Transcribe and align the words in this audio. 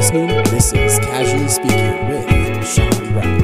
listening. 0.00 0.28
This 0.44 0.72
is 0.72 0.98
Casually 1.00 1.46
Speaking 1.46 2.08
with 2.08 2.66
Sean 2.66 3.14
Riley. 3.14 3.39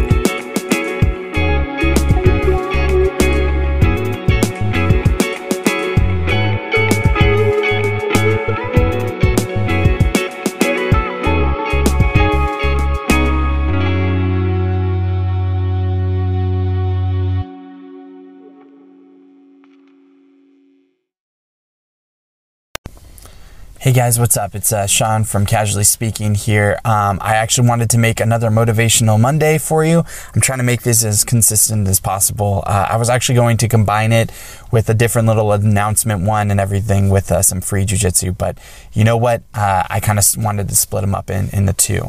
Hey 23.86 23.93
guys, 23.93 24.18
what's 24.18 24.36
up? 24.36 24.57
It's 24.57 24.72
uh, 24.72 24.89
Sean 24.89 25.22
from 25.22 25.46
Casually 25.46 25.85
Speaking 25.85 26.35
here. 26.35 26.81
Um, 26.85 27.21
I 27.22 27.36
actually 27.36 27.68
wanted 27.68 27.89
to 27.90 27.99
make 27.99 28.18
another 28.18 28.50
motivational 28.50 29.21
Monday 29.21 29.59
for 29.59 29.85
you. 29.85 30.03
I'm 30.35 30.40
trying 30.40 30.59
to 30.59 30.64
make 30.64 30.82
this 30.82 31.04
as 31.04 31.22
consistent 31.22 31.86
as 31.86 32.00
possible. 32.00 32.64
Uh, 32.67 32.89
I 32.91 32.97
was 32.97 33.09
actually 33.09 33.36
going 33.36 33.59
to 33.59 33.69
combine 33.69 34.11
it 34.11 34.33
with 34.72 34.91
a 34.91 34.95
different 34.95 35.28
little 35.28 35.53
announcement 35.53 36.22
one 36.22 36.50
and 36.50 36.59
everything 36.59 37.11
with 37.11 37.31
uh, 37.31 37.42
some 37.42 37.61
free 37.61 37.86
jujitsu, 37.86 38.36
but 38.36 38.59
you 38.92 39.05
know 39.05 39.17
what? 39.17 39.45
Uh, 39.55 39.84
I 39.89 40.00
kind 40.00 40.19
of 40.19 40.25
wanted 40.37 40.69
to 40.69 40.75
split 40.75 41.03
them 41.03 41.14
up 41.14 41.31
in, 41.31 41.48
in 41.50 41.67
the 41.67 41.73
two. 41.73 42.09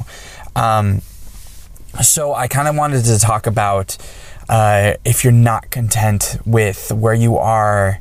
Um, 0.55 1.03
so 2.01 2.33
I 2.33 2.47
kind 2.47 2.67
of 2.67 2.75
wanted 2.75 3.05
to 3.05 3.19
talk 3.19 3.45
about 3.45 3.99
uh, 4.49 4.93
if 5.05 5.23
you're 5.23 5.31
not 5.31 5.69
content 5.69 6.37
with 6.43 6.91
where 6.91 7.13
you 7.13 7.37
are 7.37 7.99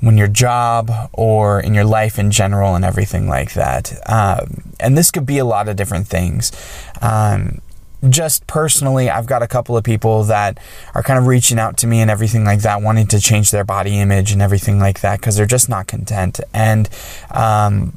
when 0.00 0.16
your 0.16 0.28
job 0.28 0.90
or 1.12 1.60
in 1.60 1.74
your 1.74 1.84
life 1.84 2.18
in 2.18 2.30
general 2.30 2.74
and 2.74 2.84
everything 2.84 3.28
like 3.28 3.54
that. 3.54 3.92
Um, 4.06 4.72
and 4.78 4.96
this 4.96 5.10
could 5.10 5.26
be 5.26 5.38
a 5.38 5.44
lot 5.44 5.68
of 5.68 5.76
different 5.76 6.06
things. 6.06 6.52
Um, 7.00 7.60
just 8.08 8.46
personally, 8.46 9.08
I've 9.08 9.26
got 9.26 9.42
a 9.42 9.48
couple 9.48 9.76
of 9.76 9.84
people 9.84 10.24
that 10.24 10.58
are 10.94 11.02
kind 11.02 11.18
of 11.18 11.26
reaching 11.26 11.58
out 11.58 11.76
to 11.78 11.86
me 11.86 12.00
and 12.00 12.10
everything 12.10 12.44
like 12.44 12.60
that, 12.60 12.82
wanting 12.82 13.06
to 13.08 13.20
change 13.20 13.50
their 13.50 13.64
body 13.64 13.98
image 13.98 14.32
and 14.32 14.42
everything 14.42 14.78
like 14.78 15.00
that 15.00 15.20
because 15.20 15.36
they're 15.36 15.46
just 15.46 15.68
not 15.68 15.86
content. 15.86 16.40
And 16.52 16.88
um, 17.30 17.96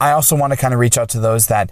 I 0.00 0.12
also 0.12 0.36
want 0.36 0.52
to 0.52 0.56
kind 0.56 0.74
of 0.74 0.80
reach 0.80 0.98
out 0.98 1.08
to 1.10 1.20
those 1.20 1.46
that 1.46 1.70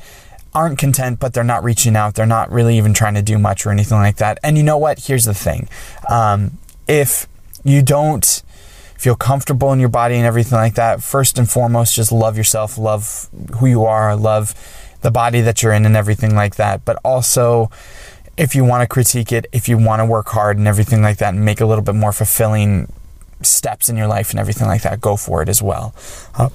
aren't 0.55 0.79
content, 0.79 1.19
but 1.19 1.34
they're 1.34 1.45
not 1.45 1.62
reaching 1.64 1.97
out. 1.97 2.14
They're 2.14 2.27
not 2.27 2.51
really 2.51 2.79
even 2.79 2.95
trying 2.95 3.14
to 3.14 3.23
do 3.23 3.39
much 3.39 3.67
or 3.67 3.70
anything 3.70 3.98
like 3.98 4.17
that. 4.17 4.39
And 4.42 4.56
you 4.56 4.62
know 4.62 4.79
what? 4.79 5.01
Here's 5.01 5.25
the 5.25 5.34
thing 5.34 5.69
um, 6.08 6.58
if 6.89 7.29
you 7.64 7.83
don't 7.83 8.42
feel 8.97 9.14
comfortable 9.14 9.73
in 9.73 9.81
your 9.81 9.89
body 9.89 10.17
and 10.17 10.27
everything 10.27 10.56
like 10.56 10.75
that, 10.75 11.03
first 11.03 11.39
and 11.39 11.48
foremost, 11.48 11.95
just 11.95 12.12
love 12.12 12.37
yourself, 12.37 12.78
love 12.78 13.28
who 13.59 13.67
you 13.67 13.84
are, 13.84 14.17
love 14.17 14.55
the 15.03 15.11
body 15.11 15.41
that 15.42 15.62
you're 15.62 15.73
in 15.73 15.84
and 15.84 15.97
everything 15.97 16.34
like 16.34 16.56
that. 16.56 16.84
But 16.84 16.98
also, 17.05 17.70
if 18.36 18.55
you 18.55 18.64
want 18.64 18.83
to 18.83 18.86
critique 18.86 19.33
it, 19.33 19.47
if 19.53 19.69
you 19.69 19.78
want 19.78 20.01
to 20.01 20.06
work 20.06 20.28
hard 20.28 20.59
and 20.59 20.67
everything 20.67 21.03
like 21.03 21.19
that 21.19 21.34
and 21.34 21.45
make 21.45 21.61
a 21.61 21.67
little 21.67 21.84
bit 21.84 21.95
more 21.95 22.12
fulfilling 22.12 22.92
steps 23.42 23.89
in 23.89 23.97
your 23.97 24.06
life 24.06 24.31
and 24.31 24.41
everything 24.41 24.67
like 24.67 24.83
that, 24.83 25.01
go 25.01 25.17
for 25.17 25.42
it 25.42 25.48
as 25.48 25.62
well. 25.62 25.95
Uh, 26.34 26.48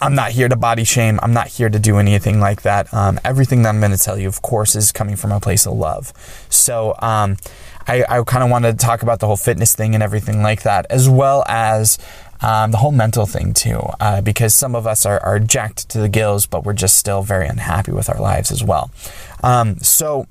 I'm 0.00 0.14
not 0.14 0.32
here 0.32 0.48
to 0.48 0.56
body 0.56 0.84
shame. 0.84 1.18
I'm 1.22 1.32
not 1.32 1.48
here 1.48 1.70
to 1.70 1.78
do 1.78 1.96
anything 1.96 2.38
like 2.40 2.62
that. 2.62 2.92
Um, 2.92 3.18
everything 3.24 3.62
that 3.62 3.70
I'm 3.70 3.80
going 3.80 3.92
to 3.92 3.98
tell 3.98 4.18
you, 4.18 4.28
of 4.28 4.42
course, 4.42 4.76
is 4.76 4.92
coming 4.92 5.16
from 5.16 5.32
a 5.32 5.40
place 5.40 5.66
of 5.66 5.72
love. 5.72 6.12
So, 6.50 6.94
um, 6.98 7.36
I, 7.86 8.04
I 8.08 8.22
kind 8.24 8.42
of 8.42 8.50
wanted 8.50 8.78
to 8.78 8.84
talk 8.84 9.02
about 9.02 9.20
the 9.20 9.26
whole 9.26 9.36
fitness 9.36 9.74
thing 9.74 9.94
and 9.94 10.02
everything 10.02 10.42
like 10.42 10.62
that, 10.62 10.86
as 10.90 11.08
well 11.08 11.44
as 11.46 11.98
um, 12.40 12.70
the 12.70 12.78
whole 12.78 12.92
mental 12.92 13.26
thing 13.26 13.54
too, 13.54 13.80
uh, 14.00 14.20
because 14.20 14.54
some 14.54 14.74
of 14.74 14.86
us 14.86 15.06
are, 15.06 15.20
are, 15.20 15.38
jacked 15.38 15.88
to 15.90 15.98
the 15.98 16.08
gills, 16.08 16.46
but 16.46 16.64
we're 16.64 16.72
just 16.74 16.98
still 16.98 17.22
very 17.22 17.46
unhappy 17.46 17.92
with 17.92 18.10
our 18.10 18.20
lives 18.20 18.50
as 18.50 18.62
well. 18.62 18.90
Um, 19.42 19.78
so 19.78 20.26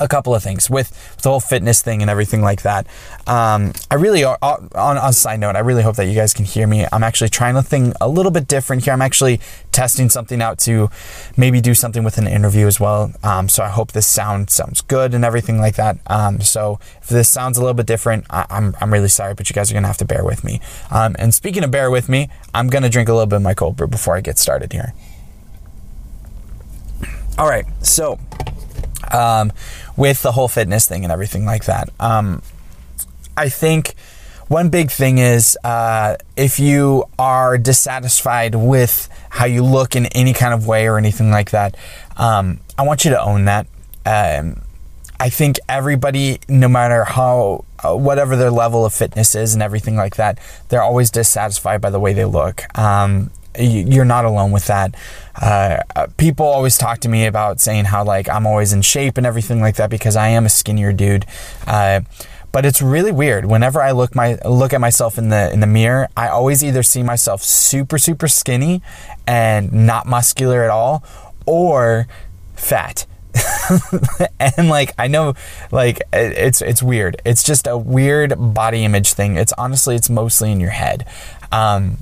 a 0.00 0.08
couple 0.08 0.34
of 0.34 0.42
things 0.42 0.68
with, 0.68 0.90
with, 0.90 1.22
the 1.22 1.30
whole 1.30 1.40
fitness 1.40 1.82
thing 1.82 2.00
and 2.00 2.10
everything 2.10 2.42
like 2.42 2.62
that. 2.62 2.86
Um, 3.26 3.72
I 3.90 3.96
really, 3.96 4.24
uh, 4.24 4.36
on, 4.42 4.70
on 4.74 4.96
a 4.96 5.12
side 5.12 5.40
note, 5.40 5.56
I 5.56 5.60
really 5.60 5.82
hope 5.82 5.96
that 5.96 6.06
you 6.06 6.14
guys 6.14 6.32
can 6.34 6.44
hear 6.44 6.66
me. 6.66 6.86
I'm 6.92 7.04
actually 7.04 7.28
trying 7.28 7.54
to 7.54 7.62
thing 7.62 7.92
a 8.00 8.08
little 8.08 8.32
bit 8.32 8.48
different 8.48 8.84
here. 8.84 8.92
I'm 8.92 9.02
actually 9.02 9.40
testing 9.72 10.08
something 10.08 10.42
out 10.42 10.58
to 10.60 10.90
maybe 11.36 11.60
do 11.60 11.74
something 11.74 12.02
with 12.02 12.18
an 12.18 12.26
interview 12.26 12.66
as 12.66 12.80
well. 12.80 13.12
Um, 13.22 13.48
so 13.48 13.62
I 13.62 13.68
hope 13.68 13.92
this 13.92 14.06
sound 14.06 14.50
sounds 14.50 14.80
good 14.80 15.14
and 15.14 15.24
everything 15.24 15.58
like 15.58 15.76
that. 15.76 15.98
Um, 16.06 16.40
so 16.40 16.80
if 17.02 17.08
this 17.08 17.28
sounds 17.28 17.58
a 17.58 17.60
little 17.60 17.74
bit 17.74 17.86
different, 17.86 18.24
I, 18.30 18.46
I'm, 18.50 18.74
I'm 18.80 18.92
really 18.92 19.08
sorry, 19.08 19.34
but 19.34 19.48
you 19.48 19.54
guys 19.54 19.70
are 19.70 19.74
gonna 19.74 19.86
have 19.86 19.98
to 19.98 20.04
bear 20.04 20.24
with 20.24 20.42
me. 20.42 20.60
Um, 20.90 21.14
and 21.18 21.34
speaking 21.34 21.62
of 21.62 21.70
bear 21.70 21.90
with 21.90 22.08
me, 22.08 22.30
I'm 22.54 22.68
gonna 22.68 22.88
drink 22.88 23.08
a 23.08 23.12
little 23.12 23.26
bit 23.26 23.36
of 23.36 23.42
my 23.42 23.54
cold 23.54 23.76
brew 23.76 23.86
before 23.86 24.16
I 24.16 24.20
get 24.20 24.38
started 24.38 24.72
here. 24.72 24.94
All 27.38 27.48
right, 27.48 27.64
so 27.82 28.18
um, 29.12 29.52
with 29.96 30.22
the 30.22 30.32
whole 30.32 30.48
fitness 30.48 30.86
thing 30.86 31.04
and 31.04 31.12
everything 31.12 31.44
like 31.44 31.64
that. 31.64 31.90
Um, 31.98 32.42
I 33.36 33.48
think 33.48 33.94
one 34.48 34.68
big 34.68 34.90
thing 34.90 35.18
is 35.18 35.56
uh, 35.62 36.16
if 36.36 36.58
you 36.58 37.04
are 37.18 37.56
dissatisfied 37.56 38.54
with 38.54 39.08
how 39.30 39.44
you 39.44 39.62
look 39.62 39.94
in 39.94 40.06
any 40.06 40.32
kind 40.32 40.52
of 40.52 40.66
way 40.66 40.88
or 40.88 40.98
anything 40.98 41.30
like 41.30 41.50
that, 41.52 41.76
um, 42.16 42.58
I 42.76 42.82
want 42.82 43.04
you 43.04 43.12
to 43.12 43.22
own 43.22 43.44
that. 43.44 43.66
Um, 44.04 44.62
I 45.20 45.28
think 45.28 45.60
everybody, 45.68 46.40
no 46.48 46.66
matter 46.66 47.04
how, 47.04 47.64
uh, 47.84 47.94
whatever 47.94 48.36
their 48.36 48.50
level 48.50 48.84
of 48.84 48.92
fitness 48.92 49.34
is 49.34 49.54
and 49.54 49.62
everything 49.62 49.94
like 49.94 50.16
that, 50.16 50.38
they're 50.68 50.82
always 50.82 51.10
dissatisfied 51.10 51.80
by 51.80 51.90
the 51.90 52.00
way 52.00 52.12
they 52.12 52.24
look. 52.24 52.64
Um, 52.78 53.30
you're 53.58 54.04
not 54.04 54.24
alone 54.24 54.52
with 54.52 54.66
that. 54.66 54.94
Uh, 55.40 55.78
people 56.16 56.46
always 56.46 56.78
talk 56.78 57.00
to 57.00 57.08
me 57.08 57.26
about 57.26 57.60
saying 57.60 57.86
how 57.86 58.04
like 58.04 58.28
I'm 58.28 58.46
always 58.46 58.72
in 58.72 58.82
shape 58.82 59.16
and 59.16 59.26
everything 59.26 59.60
like 59.60 59.76
that 59.76 59.90
because 59.90 60.16
I 60.16 60.28
am 60.28 60.46
a 60.46 60.48
skinnier 60.48 60.92
dude. 60.92 61.26
Uh, 61.66 62.02
but 62.52 62.66
it's 62.66 62.82
really 62.82 63.12
weird. 63.12 63.44
Whenever 63.44 63.80
I 63.80 63.92
look 63.92 64.14
my 64.14 64.38
look 64.44 64.72
at 64.72 64.80
myself 64.80 65.18
in 65.18 65.28
the 65.28 65.52
in 65.52 65.60
the 65.60 65.66
mirror, 65.66 66.08
I 66.16 66.28
always 66.28 66.64
either 66.64 66.82
see 66.82 67.02
myself 67.02 67.42
super 67.42 67.98
super 67.98 68.28
skinny 68.28 68.82
and 69.26 69.72
not 69.72 70.06
muscular 70.06 70.64
at 70.64 70.70
all, 70.70 71.04
or 71.46 72.08
fat. 72.56 73.06
and 74.40 74.68
like 74.68 74.92
I 74.98 75.06
know 75.06 75.34
like 75.70 76.02
it's 76.12 76.60
it's 76.60 76.82
weird. 76.82 77.22
It's 77.24 77.44
just 77.44 77.66
a 77.66 77.78
weird 77.78 78.34
body 78.54 78.84
image 78.84 79.12
thing. 79.12 79.36
It's 79.36 79.52
honestly 79.56 79.94
it's 79.94 80.10
mostly 80.10 80.50
in 80.50 80.60
your 80.60 80.70
head. 80.70 81.06
Um, 81.52 81.98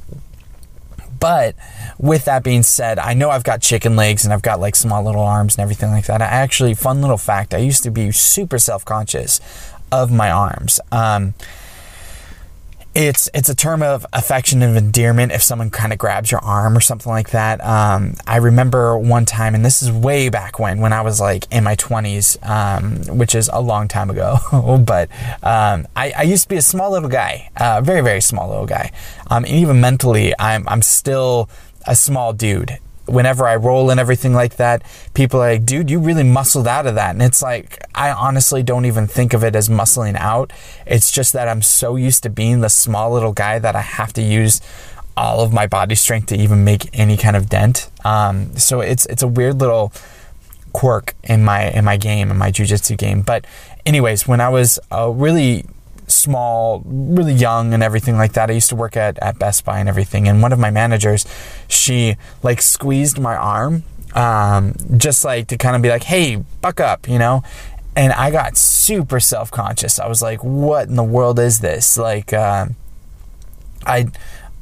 but 1.21 1.55
with 1.99 2.25
that 2.27 2.43
being 2.43 2.63
said, 2.63 2.99
I 2.99 3.15
know 3.15 3.31
I've 3.31 3.45
got 3.45 3.61
chicken 3.61 3.97
legs 3.97 4.25
and 4.25 4.33
I've 4.33 4.43
got 4.43 4.61
like 4.61 4.77
small 4.77 5.03
little 5.03 5.23
arms 5.23 5.57
and 5.57 5.63
everything 5.63 5.91
like 5.91 6.07
that. 6.07 6.23
I 6.23 6.27
actually, 6.27 6.75
fun 6.75 7.01
little 7.01 7.19
fact, 7.19 7.55
I 7.55 7.59
used 7.59 7.83
to 7.85 7.91
be 7.91 8.11
super 8.13 8.59
self 8.59 8.85
conscious 8.85 9.41
of 9.91 10.13
my 10.13 10.31
arms. 10.31 10.81
Um, 10.93 11.35
it's 12.99 13.31
it's 13.33 13.49
a 13.49 13.55
term 13.55 13.83
of 13.83 14.05
affection 14.13 14.61
and 14.61 14.77
endearment 14.77 15.31
if 15.31 15.41
someone 15.41 15.71
kind 15.71 15.93
of 15.93 15.99
grabs 15.99 16.33
your 16.33 16.41
arm 16.41 16.77
or 16.77 16.81
something 16.81 17.11
like 17.11 17.31
that. 17.31 17.65
Um, 17.65 18.15
I 18.27 18.39
remember 18.39 18.99
one 18.99 19.25
time, 19.25 19.55
and 19.55 19.65
this 19.65 19.83
is 19.83 19.93
way 19.93 20.29
back 20.31 20.59
when, 20.59 20.81
when 20.81 20.93
I 20.93 21.03
was 21.03 21.21
like 21.21 21.47
in 21.53 21.63
my 21.63 21.77
20s, 21.77 22.37
um, 22.49 23.17
which 23.17 23.37
is 23.37 23.49
a 23.53 23.61
long 23.61 23.87
time 23.87 24.11
ago. 24.11 24.39
but 24.85 25.11
um, 25.45 25.87
I, 25.95 26.13
I, 26.17 26.23
used 26.23 26.45
to 26.45 26.49
be 26.49 26.57
a 26.57 26.63
small 26.63 26.91
little 26.91 27.09
guy, 27.09 27.51
a 27.57 27.65
uh, 27.65 27.81
very 27.83 28.01
very 28.01 28.21
small 28.21 28.49
little 28.49 28.67
guy. 28.67 28.91
Um, 29.29 29.45
and 29.45 29.55
even 29.55 29.81
mentally, 29.81 30.35
I'm 30.39 30.69
I'm 30.69 30.83
still 30.83 31.49
a 31.87 31.95
small 31.95 32.33
dude 32.33 32.79
whenever 33.09 33.47
I 33.47 33.57
roll 33.57 33.91
and 33.91 33.99
everything 33.99 34.35
like 34.35 34.57
that, 34.57 34.83
people 35.15 35.41
are 35.41 35.53
like, 35.53 35.65
dude, 35.65 35.91
you 35.91 35.99
really 35.99 36.23
muscled 36.23 36.69
out 36.69 36.87
of 36.87 36.95
that. 36.95 37.11
And 37.11 37.23
it's 37.23 37.43
like, 37.43 37.83
I 37.95 38.11
honestly 38.11 38.63
don't 38.63 38.85
even 38.85 39.07
think 39.07 39.35
of 39.35 39.43
it 39.43 39.57
as 39.57 39.69
muscling 39.69 40.17
out. 40.17 40.53
It's 40.87 41.11
just 41.11 41.33
that 41.33 41.49
I'm 41.49 41.63
so 41.63 41.97
used 41.97 42.23
to 42.25 42.31
being 42.31 42.61
the 42.61 42.69
small 42.69 43.13
little 43.13 43.33
guy 43.33 43.59
that 43.59 43.75
I 43.75 43.81
have 43.81 44.13
to 44.15 44.23
use 44.23 44.61
all 45.17 45.41
of 45.41 45.53
my 45.53 45.67
body 45.67 45.97
strength 45.97 46.27
to 46.27 46.37
even 46.37 46.65
make 46.65 46.89
any 46.97 47.17
kind 47.17 47.37
of 47.37 47.49
dent. 47.49 47.91
Um, 48.05 48.57
so 48.57 48.81
it's 48.81 49.05
it's 49.07 49.23
a 49.23 49.29
weird 49.29 49.61
little 49.61 49.93
quirk 50.73 51.15
in 51.25 51.45
my 51.45 51.71
in 51.71 51.85
my 51.85 51.97
game 51.97 52.31
in 52.31 52.37
my 52.37 52.53
jujitsu 52.53 52.97
game. 52.97 53.23
But 53.23 53.45
anyways, 53.85 54.29
when 54.29 54.41
I 54.41 54.49
was 54.49 54.79
uh, 54.93 55.09
really 55.09 55.65
small, 56.11 56.83
really 56.85 57.33
young 57.33 57.75
and 57.75 57.83
everything 57.83 58.17
like 58.17 58.33
that. 58.33 58.51
I 58.51 58.55
used 58.55 58.69
to 58.71 58.77
work 58.77 58.97
at, 58.97 59.19
at 59.19 59.39
Best 59.39 59.65
Buy 59.65 59.79
and 59.79 59.89
everything. 59.89 60.29
And 60.29 60.43
one 60.43 60.53
of 60.53 60.59
my 60.59 60.71
managers, 60.71 61.27
she 61.69 62.17
like 62.43 62.63
squeezed 62.63 63.19
my 63.19 63.37
arm, 63.37 63.85
um, 64.15 64.75
just 64.97 65.25
like 65.25 65.49
to 65.49 65.57
kind 65.57 65.77
of 65.77 65.83
be 65.83 65.89
like, 65.89 66.05
hey, 66.05 66.43
buck 66.61 66.81
up, 66.81 67.09
you 67.09 67.19
know? 67.19 67.43
And 67.97 68.13
I 68.13 68.31
got 68.31 68.57
super 68.57 69.21
self 69.21 69.51
conscious. 69.51 69.99
I 69.99 70.07
was 70.07 70.23
like, 70.23 70.43
what 70.45 70.89
in 70.89 70.95
the 70.95 71.05
world 71.05 71.39
is 71.39 71.61
this? 71.61 71.99
Like, 71.99 72.33
uh, 72.33 72.67
I, 73.85 74.07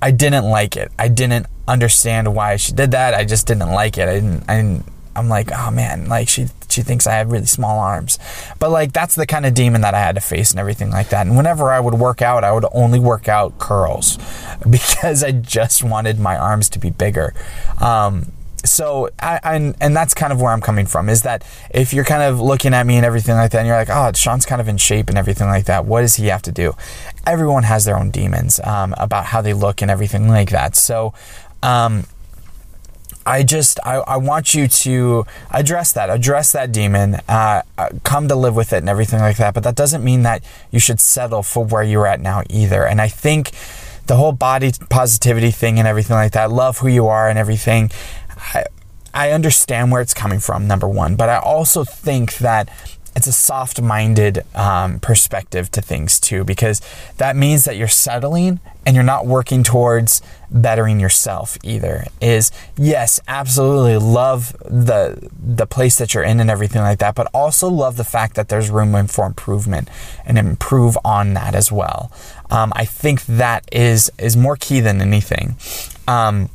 I 0.01 0.11
didn't 0.11 0.45
like 0.45 0.77
it. 0.77 0.91
I 0.99 1.09
didn't 1.09 1.47
understand 1.69 2.35
why 2.35 2.57
she 2.57 2.73
did 2.73 2.93
that. 2.93 3.15
I 3.15 3.25
just 3.25 3.47
didn't 3.47 3.71
like 3.73 3.99
it. 3.99 4.09
I 4.09 4.15
didn't, 4.15 4.45
I 4.49 4.57
didn't, 4.57 4.85
I'm 5.17 5.29
like, 5.29 5.51
oh 5.53 5.71
man, 5.71 6.09
like 6.09 6.29
she 6.29 6.47
she 6.69 6.83
thinks 6.83 7.07
I 7.07 7.15
have 7.15 7.31
really 7.31 7.47
small 7.47 7.79
arms. 7.79 8.19
But 8.59 8.71
like 8.71 8.93
that's 8.93 9.15
the 9.15 9.27
kind 9.27 9.47
of 9.47 9.55
demon 9.55 9.81
that 9.81 9.95
I 9.95 10.01
had 10.01 10.15
to 10.17 10.21
face 10.21 10.51
and 10.51 10.61
everything 10.61 10.91
like 10.91 11.09
that. 11.09 11.27
And 11.27 11.37
whenever 11.37 11.73
I 11.73 11.81
would 11.81 11.95
work 11.95 12.23
out, 12.23 12.45
I 12.45 12.53
would 12.53 12.67
only 12.73 13.01
work 13.01 13.29
out 13.29 13.59
curls 13.59 14.19
because 14.71 15.25
I 15.25 15.33
just 15.33 15.83
wanted 15.83 16.19
my 16.19 16.37
arms 16.37 16.69
to 16.71 16.79
be 16.79 16.91
bigger. 16.91 17.35
Um, 17.81 18.33
so 18.67 19.11
I, 19.21 19.41
I 19.43 19.55
and 19.81 19.97
that's 19.97 20.13
kind 20.13 20.33
of 20.33 20.41
where 20.41 20.53
I'm 20.53 20.61
coming 20.61 20.87
from 20.87 21.09
is 21.09 21.23
that 21.23 21.45
if 21.71 21.93
you're 21.93 22.05
kind 22.05 22.23
of 22.23 22.41
looking 22.41 22.75
at 22.75 22.87
me 22.87 22.97
and 22.97 23.07
everything 23.07 23.37
like 23.37 23.53
that, 23.53 23.59
and 23.59 23.67
you're 23.67 23.77
like, 23.77 23.91
oh, 23.91 24.13
Sean's 24.15 24.45
kind 24.45 24.61
of 24.61 24.69
in 24.69 24.77
shape 24.77 25.09
and 25.09 25.17
everything 25.17 25.47
like 25.47 25.67
that. 25.67 25.85
What 25.85 26.01
does 26.03 26.17
he 26.17 26.27
have 26.27 26.43
to 26.43 26.53
do? 26.53 26.75
Everyone 27.27 27.63
has 27.63 27.85
their 27.85 27.97
own 27.97 28.11
demons 28.11 28.61
um, 28.61 28.95
about 28.99 29.27
how 29.27 29.41
they 29.41 29.55
look 29.55 29.83
and 29.83 29.91
everything 29.91 30.29
like 30.29 30.51
that. 30.51 30.77
So. 30.77 31.15
Um, 31.63 32.05
I 33.27 33.43
just 33.43 33.81
I, 33.85 33.97
I 33.97 34.17
want 34.17 34.55
you 34.55 34.69
to 34.69 35.27
address 35.51 35.93
that, 35.95 36.09
address 36.09 36.53
that 36.53 36.71
demon, 36.71 37.17
uh, 37.29 37.63
uh, 37.77 37.89
come 38.05 38.29
to 38.29 38.37
live 38.37 38.55
with 38.55 38.73
it 38.73 38.79
and 38.79 38.89
everything 38.89 39.21
like 39.21 39.37
that. 39.39 39.53
But 39.53 39.65
that 39.65 39.75
doesn't 39.75 40.05
mean 40.05 40.23
that 40.23 40.45
you 40.71 40.79
should 40.79 41.01
settle 41.01 41.43
for 41.43 41.65
where 41.65 41.83
you're 41.83 42.07
at 42.07 42.21
now 42.21 42.43
either. 42.49 42.87
And 42.87 43.01
I 43.01 43.09
think 43.09 43.51
the 44.07 44.17
whole 44.17 44.33
body 44.33 44.73
positivity 44.89 45.51
thing 45.51 45.79
and 45.81 45.89
everything 45.89 46.15
like 46.15 46.33
that, 46.33 46.53
love 46.53 46.79
who 46.79 46.89
you 46.89 47.09
are 47.09 47.29
and 47.29 47.39
everything. 47.39 47.91
I, 48.55 48.65
I 49.13 49.31
understand 49.31 49.91
where 49.91 50.03
it's 50.03 50.15
coming 50.15 50.41
from, 50.41 50.69
number 50.69 50.89
one, 50.89 51.17
but 51.17 51.29
I 51.29 51.39
also 51.39 51.85
think 51.85 52.37
that 52.37 52.69
it's 53.17 53.27
a 53.27 53.33
soft 53.33 53.81
minded 53.81 54.45
um, 54.55 55.01
perspective 55.01 55.71
to 55.73 55.81
things 55.81 56.21
too, 56.21 56.45
because 56.45 56.83
that 57.17 57.35
means 57.35 57.65
that 57.65 57.77
you're 57.77 57.89
settling 57.89 58.61
and 58.85 58.95
you're 58.95 59.03
not 59.03 59.27
working 59.27 59.65
towards 59.65 60.21
bettering 60.51 61.01
yourself 61.01 61.57
either. 61.65 62.05
Is 62.21 62.53
yes, 62.77 63.19
absolutely 63.27 63.97
love 63.97 64.55
the 64.61 65.31
the 65.33 65.67
place 65.67 65.97
that 65.97 66.13
you're 66.13 66.23
in 66.23 66.41
and 66.41 66.51
everything 66.51 66.83
like 66.83 66.99
that, 66.99 67.15
but 67.15 67.29
also 67.33 67.69
love 67.69 67.97
the 67.97 68.05
fact 68.05 68.37
that 68.37 68.51
there's 68.51 68.69
room 68.71 69.07
for 69.07 69.25
improvement 69.25 69.89
and 70.27 70.37
improve 70.37 70.99
on 71.03 71.33
that 71.35 71.55
as 71.55 71.73
well. 71.73 72.13
Um, 72.51 72.71
I 72.77 72.85
think 72.85 73.25
that 73.27 73.67
is 73.73 74.13
is 74.19 74.37
more 74.37 74.57
key 74.57 74.81
than 74.81 75.01
anything. 75.01 75.57
Um, 76.07 76.51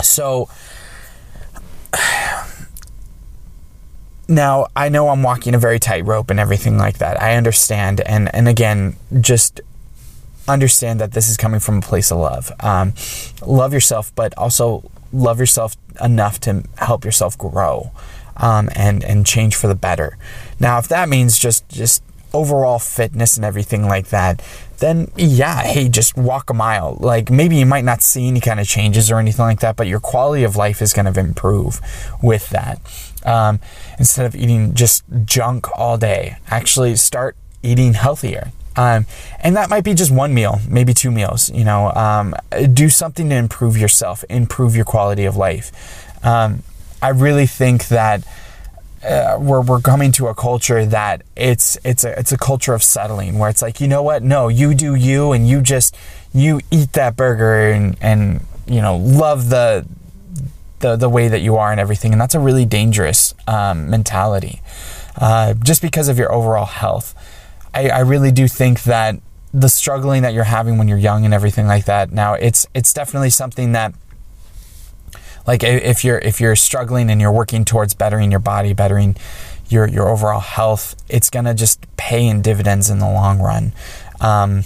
so 0.00 0.48
now 4.28 4.68
I 4.74 4.88
know 4.88 5.08
I'm 5.08 5.22
walking 5.22 5.54
a 5.54 5.58
very 5.58 5.78
tight 5.78 6.04
rope 6.04 6.30
and 6.30 6.40
everything 6.40 6.78
like 6.78 6.98
that. 6.98 7.20
I 7.20 7.36
understand, 7.36 8.00
and 8.00 8.34
and 8.34 8.48
again, 8.48 8.96
just 9.20 9.60
understand 10.46 11.00
that 11.00 11.12
this 11.12 11.28
is 11.28 11.36
coming 11.36 11.60
from 11.60 11.78
a 11.78 11.80
place 11.80 12.10
of 12.10 12.18
love. 12.18 12.52
Um, 12.60 12.94
love 13.44 13.72
yourself, 13.72 14.14
but 14.14 14.36
also 14.36 14.90
love 15.12 15.38
yourself 15.38 15.76
enough 16.02 16.40
to 16.40 16.64
help 16.78 17.04
yourself 17.04 17.38
grow 17.38 17.92
um, 18.36 18.68
and 18.74 19.04
and 19.04 19.26
change 19.26 19.54
for 19.56 19.66
the 19.66 19.74
better. 19.74 20.16
Now, 20.58 20.78
if 20.78 20.88
that 20.88 21.08
means 21.08 21.38
just 21.38 21.68
just 21.68 22.02
overall 22.34 22.78
fitness 22.78 23.36
and 23.36 23.44
everything 23.44 23.86
like 23.86 24.08
that, 24.08 24.42
then 24.78 25.10
yeah, 25.16 25.62
hey, 25.62 25.88
just 25.88 26.16
walk 26.16 26.50
a 26.50 26.54
mile. 26.54 26.98
Like 27.00 27.30
maybe 27.30 27.56
you 27.56 27.64
might 27.64 27.84
not 27.84 28.02
see 28.02 28.28
any 28.28 28.40
kind 28.40 28.60
of 28.60 28.66
changes 28.66 29.10
or 29.10 29.18
anything 29.18 29.44
like 29.44 29.60
that, 29.60 29.76
but 29.76 29.86
your 29.86 30.00
quality 30.00 30.44
of 30.44 30.56
life 30.56 30.82
is 30.82 30.92
going 30.92 31.10
to 31.10 31.18
improve 31.18 31.80
with 32.22 32.50
that. 32.50 32.80
Um, 33.24 33.60
instead 33.98 34.26
of 34.26 34.34
eating 34.34 34.74
just 34.74 35.04
junk 35.24 35.66
all 35.78 35.96
day, 35.96 36.36
actually 36.48 36.96
start 36.96 37.36
eating 37.62 37.94
healthier. 37.94 38.52
Um, 38.76 39.06
and 39.40 39.56
that 39.56 39.70
might 39.70 39.84
be 39.84 39.94
just 39.94 40.10
one 40.10 40.34
meal, 40.34 40.60
maybe 40.68 40.92
two 40.92 41.12
meals. 41.12 41.48
You 41.50 41.64
know, 41.64 41.92
um, 41.92 42.34
do 42.72 42.88
something 42.88 43.30
to 43.30 43.36
improve 43.36 43.76
yourself, 43.76 44.24
improve 44.28 44.74
your 44.74 44.84
quality 44.84 45.24
of 45.24 45.36
life. 45.36 45.70
Um, 46.24 46.64
I 47.00 47.10
really 47.10 47.46
think 47.46 47.88
that 47.88 48.24
uh, 49.04 49.38
we're, 49.40 49.60
we're 49.60 49.80
coming 49.80 50.12
to 50.12 50.28
a 50.28 50.34
culture 50.34 50.84
that 50.86 51.22
it's 51.36 51.76
it's 51.84 52.04
a 52.04 52.18
it's 52.18 52.32
a 52.32 52.38
culture 52.38 52.72
of 52.72 52.82
settling 52.82 53.38
where 53.38 53.50
it's 53.50 53.62
like 53.62 53.80
you 53.80 53.88
know 53.88 54.02
what? 54.02 54.22
No 54.22 54.48
you 54.48 54.74
do 54.74 54.94
you 54.94 55.32
and 55.32 55.48
you 55.48 55.60
just 55.60 55.96
you 56.32 56.60
eat 56.70 56.92
that 56.92 57.16
burger 57.16 57.70
and 57.70 57.96
and 58.00 58.40
you 58.66 58.80
know 58.80 58.96
love 58.96 59.50
the 59.50 59.86
the 60.80 60.96
the 60.96 61.08
way 61.08 61.28
that 61.28 61.40
you 61.40 61.56
are 61.56 61.70
and 61.70 61.80
everything. 61.80 62.12
And 62.12 62.20
that's 62.20 62.34
a 62.34 62.40
really 62.40 62.64
dangerous 62.64 63.34
um, 63.46 63.90
mentality 63.90 64.60
uh, 65.16 65.54
just 65.54 65.82
because 65.82 66.08
of 66.08 66.18
your 66.18 66.32
overall 66.32 66.66
health. 66.66 67.14
I, 67.74 67.88
I 67.88 68.00
really 68.00 68.30
do 68.30 68.48
think 68.48 68.84
that 68.84 69.20
the 69.52 69.68
struggling 69.68 70.22
that 70.22 70.34
you're 70.34 70.44
having 70.44 70.78
when 70.78 70.88
you're 70.88 70.98
young 70.98 71.24
and 71.24 71.32
everything 71.32 71.68
like 71.68 71.84
that 71.84 72.10
now 72.10 72.34
it's 72.34 72.66
it's 72.74 72.92
definitely 72.92 73.30
something 73.30 73.70
that 73.70 73.94
like 75.46 75.62
if 75.62 76.04
you're 76.04 76.18
if 76.18 76.40
you're 76.40 76.56
struggling 76.56 77.10
and 77.10 77.20
you're 77.20 77.32
working 77.32 77.64
towards 77.64 77.94
bettering 77.94 78.30
your 78.30 78.40
body, 78.40 78.72
bettering 78.72 79.16
your 79.68 79.86
your 79.86 80.08
overall 80.08 80.40
health, 80.40 80.96
it's 81.08 81.30
gonna 81.30 81.54
just 81.54 81.84
pay 81.96 82.26
in 82.26 82.42
dividends 82.42 82.90
in 82.90 82.98
the 82.98 83.10
long 83.10 83.40
run. 83.40 83.72
Um, 84.20 84.64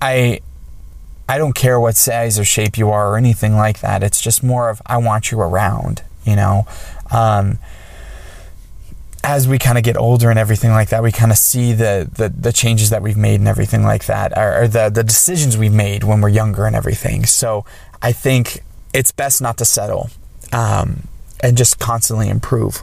I 0.00 0.40
I 1.28 1.38
don't 1.38 1.54
care 1.54 1.78
what 1.78 1.96
size 1.96 2.38
or 2.38 2.44
shape 2.44 2.76
you 2.76 2.90
are 2.90 3.12
or 3.12 3.16
anything 3.16 3.54
like 3.54 3.80
that. 3.80 4.02
It's 4.02 4.20
just 4.20 4.42
more 4.42 4.68
of 4.70 4.82
I 4.86 4.96
want 4.96 5.30
you 5.30 5.40
around, 5.40 6.02
you 6.24 6.36
know. 6.36 6.66
Um, 7.10 7.58
as 9.22 9.46
we 9.46 9.58
kind 9.58 9.76
of 9.76 9.84
get 9.84 9.96
older 9.96 10.30
and 10.30 10.38
everything 10.38 10.70
like 10.70 10.88
that, 10.88 11.02
we 11.02 11.12
kind 11.12 11.30
of 11.30 11.36
see 11.36 11.72
the, 11.72 12.08
the, 12.10 12.30
the 12.30 12.52
changes 12.52 12.90
that 12.90 13.02
we've 13.02 13.16
made 13.18 13.38
and 13.38 13.48
everything 13.48 13.82
like 13.82 14.06
that, 14.06 14.36
or, 14.36 14.62
or, 14.62 14.68
the 14.68 14.88
the 14.88 15.04
decisions 15.04 15.58
we've 15.58 15.72
made 15.72 16.04
when 16.04 16.20
we're 16.20 16.30
younger 16.30 16.64
and 16.64 16.74
everything. 16.74 17.26
So 17.26 17.64
I 18.00 18.12
think 18.12 18.62
it's 18.92 19.12
best 19.12 19.40
not 19.40 19.58
to 19.58 19.64
settle 19.64 20.10
um, 20.52 21.08
and 21.40 21.56
just 21.56 21.78
constantly 21.78 22.28
improve. 22.28 22.82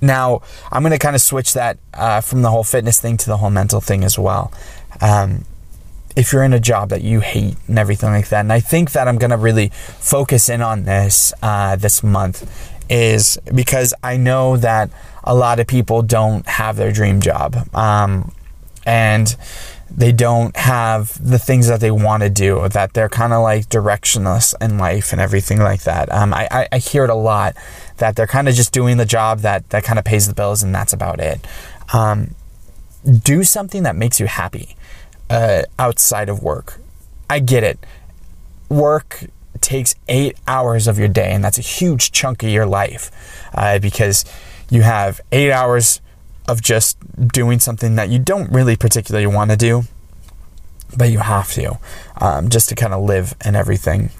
Now, 0.00 0.42
I'm 0.70 0.82
going 0.82 0.92
to 0.92 0.98
kind 0.98 1.16
of 1.16 1.22
switch 1.22 1.54
that 1.54 1.78
uh, 1.94 2.20
from 2.20 2.42
the 2.42 2.50
whole 2.50 2.64
fitness 2.64 3.00
thing 3.00 3.16
to 3.18 3.26
the 3.26 3.38
whole 3.38 3.50
mental 3.50 3.80
thing 3.80 4.04
as 4.04 4.18
well. 4.18 4.52
Um, 5.00 5.44
if 6.14 6.32
you're 6.32 6.42
in 6.42 6.52
a 6.52 6.60
job 6.60 6.88
that 6.88 7.02
you 7.02 7.20
hate 7.20 7.56
and 7.66 7.78
everything 7.78 8.10
like 8.10 8.28
that, 8.28 8.40
and 8.40 8.52
I 8.52 8.60
think 8.60 8.92
that 8.92 9.06
I'm 9.08 9.18
going 9.18 9.30
to 9.30 9.36
really 9.36 9.68
focus 9.68 10.48
in 10.48 10.62
on 10.62 10.84
this 10.84 11.32
uh, 11.42 11.76
this 11.76 12.02
month, 12.02 12.50
is 12.88 13.38
because 13.54 13.92
I 14.02 14.16
know 14.16 14.56
that 14.56 14.90
a 15.24 15.34
lot 15.34 15.60
of 15.60 15.66
people 15.66 16.02
don't 16.02 16.46
have 16.46 16.76
their 16.76 16.92
dream 16.92 17.20
job. 17.20 17.68
Um, 17.74 18.32
and 18.86 19.36
they 19.90 20.12
don't 20.12 20.56
have 20.56 21.18
the 21.24 21.38
things 21.38 21.68
that 21.68 21.80
they 21.80 21.90
want 21.90 22.22
to 22.22 22.30
do, 22.30 22.68
that 22.68 22.92
they're 22.94 23.08
kind 23.08 23.32
of 23.32 23.42
like 23.42 23.68
directionless 23.68 24.54
in 24.60 24.78
life 24.78 25.12
and 25.12 25.20
everything 25.20 25.60
like 25.60 25.82
that. 25.82 26.12
Um, 26.12 26.34
I, 26.34 26.48
I, 26.50 26.68
I, 26.72 26.78
hear 26.78 27.04
it 27.04 27.10
a 27.10 27.14
lot 27.14 27.56
that 27.98 28.16
they're 28.16 28.26
kind 28.26 28.48
of 28.48 28.54
just 28.54 28.72
doing 28.72 28.96
the 28.96 29.04
job 29.04 29.40
that, 29.40 29.70
that 29.70 29.84
kind 29.84 29.98
of 29.98 30.04
pays 30.04 30.26
the 30.26 30.34
bills 30.34 30.62
and 30.62 30.74
that's 30.74 30.92
about 30.92 31.20
it. 31.20 31.46
Um, 31.92 32.34
do 33.22 33.44
something 33.44 33.84
that 33.84 33.94
makes 33.94 34.18
you 34.18 34.26
happy 34.26 34.76
uh, 35.30 35.62
outside 35.78 36.28
of 36.28 36.42
work. 36.42 36.80
I 37.30 37.38
get 37.38 37.62
it. 37.62 37.78
Work 38.68 39.26
takes 39.60 39.94
eight 40.08 40.36
hours 40.46 40.86
of 40.86 40.98
your 40.98 41.08
day, 41.08 41.32
and 41.32 41.42
that's 41.42 41.58
a 41.58 41.62
huge 41.62 42.12
chunk 42.12 42.42
of 42.42 42.50
your 42.50 42.66
life 42.66 43.10
uh, 43.54 43.78
because 43.78 44.24
you 44.70 44.82
have 44.82 45.20
eight 45.32 45.52
hours 45.52 46.00
of 46.48 46.62
just 46.62 46.98
doing 47.28 47.58
something 47.58 47.96
that 47.96 48.08
you 48.08 48.18
don't 48.18 48.50
really 48.50 48.76
particularly 48.76 49.26
want 49.26 49.50
to 49.50 49.56
do, 49.56 49.82
but 50.96 51.10
you 51.10 51.18
have 51.18 51.52
to, 51.52 51.78
um, 52.20 52.48
just 52.48 52.68
to 52.68 52.74
kind 52.74 52.94
of 52.94 53.02
live 53.02 53.34
and 53.40 53.56
everything. 53.56 54.10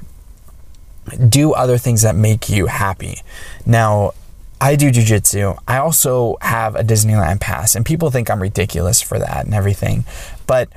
Do 1.29 1.53
other 1.53 1.79
things 1.79 2.03
that 2.03 2.17
make 2.17 2.49
you 2.49 2.67
happy. 2.67 3.23
Now, 3.65 4.13
I 4.61 4.75
do 4.75 4.91
jujitsu. 4.91 5.59
I 5.69 5.79
also 5.79 6.37
have 6.41 6.75
a 6.75 6.83
Disneyland 6.83 7.41
pass, 7.41 7.75
and 7.75 7.85
people 7.85 8.11
think 8.11 8.31
I'm 8.31 8.43
ridiculous 8.43 9.03
for 9.03 9.19
that 9.19 9.45
and 9.45 9.55
everything, 9.55 10.05
but 10.47 10.69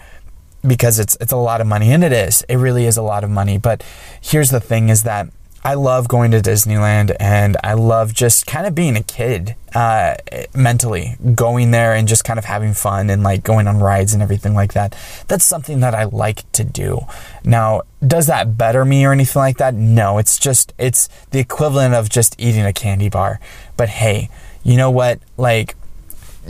because 0.68 1.00
it's 1.00 1.18
it's 1.22 1.32
a 1.32 1.38
lot 1.38 1.62
of 1.62 1.68
money, 1.68 1.92
and 1.92 2.04
it 2.04 2.12
is. 2.12 2.44
It 2.50 2.58
really 2.58 2.86
is 2.86 2.98
a 2.98 3.02
lot 3.02 3.24
of 3.24 3.30
money. 3.30 3.58
But 3.58 3.84
here's 4.22 4.50
the 4.50 4.60
thing: 4.60 4.90
is 4.90 5.04
that 5.04 5.30
I 5.64 5.74
love 5.74 6.08
going 6.08 6.32
to 6.32 6.40
Disneyland 6.40 7.16
and 7.20 7.58
I 7.64 7.74
love 7.74 8.14
just 8.14 8.48
kind 8.48 8.66
of 8.66 8.74
being 8.74 8.96
a 8.96 9.04
kid 9.04 9.56
uh, 9.76 10.16
mentally, 10.56 11.16
going 11.36 11.72
there 11.72 11.94
and 11.94 12.08
just 12.08 12.24
kind 12.24 12.40
of 12.40 12.46
having 12.46 12.74
fun 12.74 13.10
and 13.10 13.24
like 13.24 13.44
going 13.44 13.68
on 13.68 13.80
rides 13.80 14.14
and 14.14 14.24
everything 14.24 14.54
like 14.54 14.74
that. 14.74 14.98
That's 15.28 15.44
something 15.44 15.82
that 15.82 15.94
I 15.94 16.06
like 16.06 16.50
to 16.54 16.64
do. 16.64 17.02
Now, 17.44 17.82
does 18.06 18.28
that 18.28 18.58
better 18.58 18.86
me 18.86 19.06
or 19.06 19.12
anything 19.12 19.40
like 19.42 19.58
that? 19.58 19.74
No, 19.74 20.18
it's 20.18 20.40
just, 20.40 20.74
it's 20.78 21.10
the 21.32 21.40
equivalent 21.40 21.94
of 21.94 22.10
just 22.10 22.40
eating 22.40 22.66
a 22.66 22.74
candy 22.74 23.10
bar. 23.10 23.40
But 23.76 23.90
hey, 23.90 24.30
you 24.64 24.78
know 24.78 24.92
what? 24.92 25.20
Like, 25.38 25.76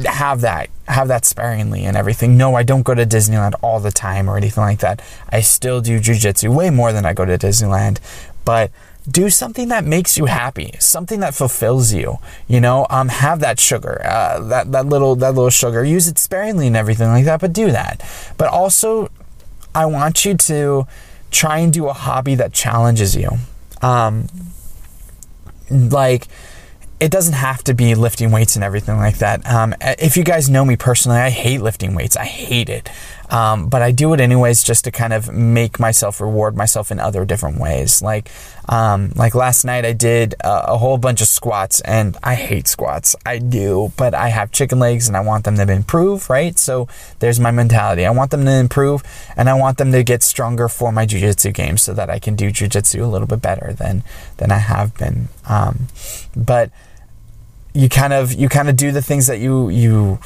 have 0.05 0.41
that 0.41 0.69
have 0.87 1.07
that 1.09 1.25
sparingly 1.25 1.83
and 1.83 1.97
everything 1.97 2.37
no 2.37 2.55
i 2.55 2.63
don't 2.63 2.83
go 2.83 2.95
to 2.95 3.05
disneyland 3.05 3.53
all 3.61 3.79
the 3.79 3.91
time 3.91 4.29
or 4.29 4.37
anything 4.37 4.63
like 4.63 4.79
that 4.79 5.01
i 5.29 5.41
still 5.41 5.81
do 5.81 5.99
jiu-jitsu 5.99 6.49
way 6.49 6.69
more 6.69 6.93
than 6.93 7.05
i 7.05 7.13
go 7.13 7.25
to 7.25 7.37
disneyland 7.37 7.99
but 8.45 8.71
do 9.11 9.29
something 9.29 9.69
that 9.69 9.85
makes 9.85 10.17
you 10.17 10.25
happy, 10.25 10.73
something 10.79 11.19
that 11.21 11.33
fulfills 11.33 11.93
you. 11.93 12.17
You 12.47 12.59
know, 12.59 12.85
um, 12.89 13.09
have 13.09 13.39
that 13.39 13.59
sugar, 13.59 14.01
uh, 14.05 14.39
that 14.47 14.71
that 14.71 14.85
little 14.85 15.15
that 15.17 15.33
little 15.35 15.49
sugar. 15.49 15.83
Use 15.83 16.07
it 16.07 16.17
sparingly 16.17 16.67
and 16.67 16.75
everything 16.75 17.07
like 17.07 17.25
that, 17.25 17.41
but 17.41 17.53
do 17.53 17.71
that. 17.71 18.03
But 18.37 18.49
also, 18.49 19.09
I 19.73 19.85
want 19.85 20.25
you 20.25 20.35
to 20.35 20.87
try 21.31 21.59
and 21.59 21.71
do 21.71 21.87
a 21.87 21.93
hobby 21.93 22.35
that 22.35 22.53
challenges 22.53 23.15
you. 23.15 23.29
Um, 23.81 24.27
like 25.69 26.27
it 26.99 27.11
doesn't 27.11 27.33
have 27.33 27.63
to 27.63 27.73
be 27.73 27.95
lifting 27.95 28.31
weights 28.31 28.55
and 28.55 28.63
everything 28.63 28.97
like 28.97 29.19
that. 29.19 29.49
Um, 29.49 29.73
if 29.81 30.17
you 30.17 30.23
guys 30.23 30.49
know 30.49 30.65
me 30.65 30.75
personally, 30.75 31.17
I 31.17 31.29
hate 31.29 31.61
lifting 31.61 31.95
weights. 31.95 32.17
I 32.17 32.25
hate 32.25 32.67
it. 32.67 32.89
Um, 33.29 33.69
but 33.69 33.81
I 33.81 33.91
do 33.91 34.13
it 34.13 34.19
anyways 34.19 34.63
just 34.63 34.85
to 34.85 34.91
kind 34.91 35.13
of 35.13 35.31
make 35.31 35.79
myself 35.79 36.19
reward 36.19 36.55
myself 36.55 36.91
in 36.91 36.99
other 36.99 37.25
different 37.25 37.59
ways. 37.59 38.01
Like, 38.01 38.31
um, 38.67 39.11
like 39.15 39.35
last 39.35 39.65
night 39.65 39.85
I 39.85 39.93
did 39.93 40.33
a, 40.41 40.73
a, 40.73 40.77
whole 40.77 40.97
bunch 40.97 41.21
of 41.21 41.27
squats 41.27 41.79
and 41.81 42.17
I 42.23 42.35
hate 42.35 42.67
squats. 42.67 43.15
I 43.25 43.37
do, 43.37 43.91
but 43.97 44.13
I 44.13 44.29
have 44.29 44.51
chicken 44.51 44.79
legs 44.79 45.07
and 45.07 45.15
I 45.15 45.21
want 45.21 45.45
them 45.45 45.55
to 45.55 45.71
improve, 45.71 46.29
right? 46.29 46.57
So 46.57 46.87
there's 47.19 47.39
my 47.39 47.51
mentality. 47.51 48.05
I 48.05 48.11
want 48.11 48.31
them 48.31 48.45
to 48.45 48.51
improve 48.51 49.03
and 49.37 49.49
I 49.49 49.53
want 49.53 49.77
them 49.77 49.91
to 49.91 50.03
get 50.03 50.23
stronger 50.23 50.67
for 50.67 50.91
my 50.91 51.05
jujitsu 51.05 51.53
game 51.53 51.77
so 51.77 51.93
that 51.93 52.09
I 52.09 52.19
can 52.19 52.35
do 52.35 52.51
jujitsu 52.51 53.01
a 53.03 53.07
little 53.07 53.27
bit 53.27 53.41
better 53.41 53.73
than, 53.73 54.03
than 54.37 54.51
I 54.51 54.57
have 54.57 54.97
been. 54.97 55.29
Um, 55.47 55.87
but 56.35 56.71
you 57.73 57.89
kind 57.89 58.13
of, 58.13 58.33
you 58.33 58.49
kind 58.49 58.69
of 58.69 58.75
do 58.75 58.91
the 58.91 59.01
things 59.01 59.27
that 59.27 59.39
you, 59.39 59.69
you, 59.69 60.19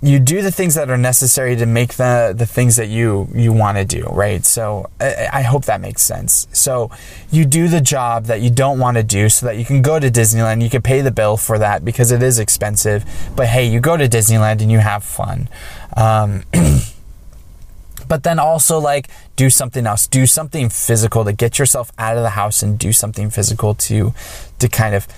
you 0.00 0.20
do 0.20 0.42
the 0.42 0.52
things 0.52 0.76
that 0.76 0.90
are 0.90 0.98
necessary 0.98 1.56
to 1.56 1.66
make 1.66 1.94
the 1.94 2.32
the 2.36 2.46
things 2.46 2.76
that 2.76 2.88
you 2.88 3.28
you 3.34 3.52
want 3.52 3.78
to 3.78 3.84
do 3.84 4.04
right? 4.10 4.44
So 4.44 4.90
I, 5.00 5.28
I, 5.32 5.42
hope 5.42 5.64
that 5.64 5.80
makes 5.80 6.02
sense. 6.02 6.46
So 6.52 6.90
you 7.30 7.44
do 7.44 7.68
the 7.68 7.80
job 7.80 8.26
that 8.26 8.40
you 8.40 8.50
don't 8.50 8.78
want 8.78 8.96
to 8.96 9.02
do 9.02 9.28
so 9.28 9.46
that 9.46 9.56
you 9.56 9.64
can 9.64 9.82
go 9.82 9.98
to 9.98 10.10
disneyland. 10.10 10.62
You 10.62 10.70
can 10.70 10.82
pay 10.82 11.00
the 11.00 11.10
bill 11.10 11.36
for 11.36 11.58
that 11.58 11.84
because 11.84 12.12
it 12.12 12.22
is 12.22 12.38
expensive. 12.38 13.04
But 13.34 13.48
hey 13.48 13.66
you 13.66 13.80
go 13.80 13.96
to 13.96 14.08
disneyland 14.08 14.62
and 14.62 14.70
you 14.70 14.78
have 14.78 15.02
fun. 15.02 15.48
Um, 15.96 16.44
but 18.08 18.22
then 18.22 18.38
also 18.38 18.78
like 18.78 19.08
do 19.34 19.50
something 19.50 19.84
else. 19.84 20.06
Do 20.06 20.26
something 20.26 20.68
physical 20.68 21.24
to 21.24 21.32
get 21.32 21.58
yourself 21.58 21.90
out 21.98 22.16
of 22.16 22.22
the 22.22 22.30
house 22.30 22.62
and 22.62 22.78
do 22.78 22.92
something 22.92 23.30
physical 23.30 23.74
to 23.74 24.14
to 24.60 24.68
kind 24.68 24.94
of 24.94 25.08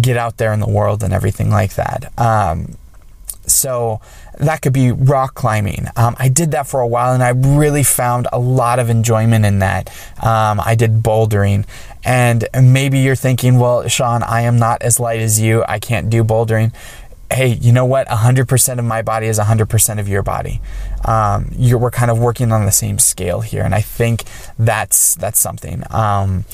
get 0.00 0.16
out 0.16 0.38
there 0.38 0.52
in 0.52 0.60
the 0.60 0.68
world 0.68 1.02
and 1.02 1.12
everything 1.12 1.50
like 1.50 1.74
that. 1.74 2.10
Um, 2.18 2.76
so 3.50 4.00
that 4.38 4.62
could 4.62 4.72
be 4.72 4.92
rock 4.92 5.34
climbing. 5.34 5.86
Um, 5.96 6.16
I 6.18 6.28
did 6.28 6.52
that 6.52 6.66
for 6.66 6.80
a 6.80 6.86
while 6.86 7.12
and 7.12 7.22
I 7.22 7.30
really 7.30 7.82
found 7.82 8.26
a 8.32 8.38
lot 8.38 8.78
of 8.78 8.88
enjoyment 8.88 9.44
in 9.44 9.58
that. 9.58 9.88
Um, 10.22 10.60
I 10.64 10.74
did 10.74 11.02
bouldering. 11.02 11.66
And 12.02 12.48
maybe 12.54 13.00
you're 13.00 13.16
thinking, 13.16 13.58
well, 13.58 13.86
Sean, 13.88 14.22
I 14.22 14.42
am 14.42 14.58
not 14.58 14.80
as 14.82 14.98
light 14.98 15.20
as 15.20 15.38
you. 15.38 15.64
I 15.68 15.78
can't 15.78 16.08
do 16.08 16.24
bouldering. 16.24 16.72
Hey, 17.30 17.48
you 17.48 17.72
know 17.72 17.84
what? 17.84 18.08
100% 18.08 18.78
of 18.78 18.84
my 18.84 19.02
body 19.02 19.26
is 19.26 19.38
100% 19.38 20.00
of 20.00 20.08
your 20.08 20.22
body. 20.22 20.60
Um, 21.04 21.50
we're 21.56 21.90
kind 21.90 22.10
of 22.10 22.18
working 22.18 22.50
on 22.52 22.64
the 22.64 22.72
same 22.72 22.98
scale 22.98 23.40
here. 23.40 23.62
And 23.62 23.74
I 23.74 23.80
think 23.80 24.24
that's, 24.58 25.14
that's 25.14 25.38
something 25.38 25.84
um, 25.90 26.44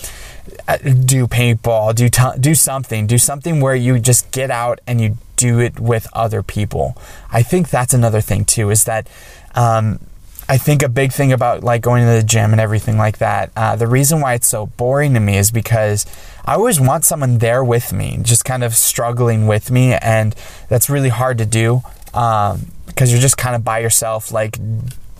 uh, 0.68 0.76
do 0.78 1.26
paintball, 1.26 1.94
do 1.94 2.08
t- 2.08 2.38
do 2.38 2.54
something, 2.54 3.06
do 3.06 3.18
something 3.18 3.60
where 3.60 3.74
you 3.74 3.98
just 3.98 4.30
get 4.30 4.50
out 4.50 4.80
and 4.86 5.00
you 5.00 5.16
do 5.36 5.60
it 5.60 5.78
with 5.80 6.08
other 6.12 6.42
people. 6.42 6.96
I 7.30 7.42
think 7.42 7.70
that's 7.70 7.94
another 7.94 8.20
thing 8.20 8.44
too, 8.44 8.70
is 8.70 8.84
that 8.84 9.08
um, 9.54 10.00
I 10.48 10.58
think 10.58 10.82
a 10.82 10.88
big 10.88 11.12
thing 11.12 11.32
about 11.32 11.64
like 11.64 11.82
going 11.82 12.04
to 12.04 12.12
the 12.12 12.22
gym 12.22 12.52
and 12.52 12.60
everything 12.60 12.96
like 12.96 13.18
that. 13.18 13.50
Uh, 13.56 13.74
the 13.76 13.86
reason 13.86 14.20
why 14.20 14.34
it's 14.34 14.46
so 14.46 14.66
boring 14.66 15.14
to 15.14 15.20
me 15.20 15.36
is 15.36 15.50
because 15.50 16.06
I 16.46 16.54
always 16.54 16.80
want 16.80 17.04
someone 17.04 17.38
there 17.38 17.64
with 17.64 17.92
me, 17.92 18.18
just 18.22 18.44
kind 18.44 18.62
of 18.62 18.74
struggling 18.74 19.46
with 19.46 19.70
me, 19.70 19.94
and 19.94 20.34
that's 20.68 20.88
really 20.88 21.08
hard 21.08 21.38
to 21.38 21.46
do 21.46 21.82
um, 22.14 22.66
because 22.86 23.10
you're 23.10 23.20
just 23.20 23.36
kind 23.36 23.56
of 23.56 23.64
by 23.64 23.80
yourself, 23.80 24.30
like 24.30 24.58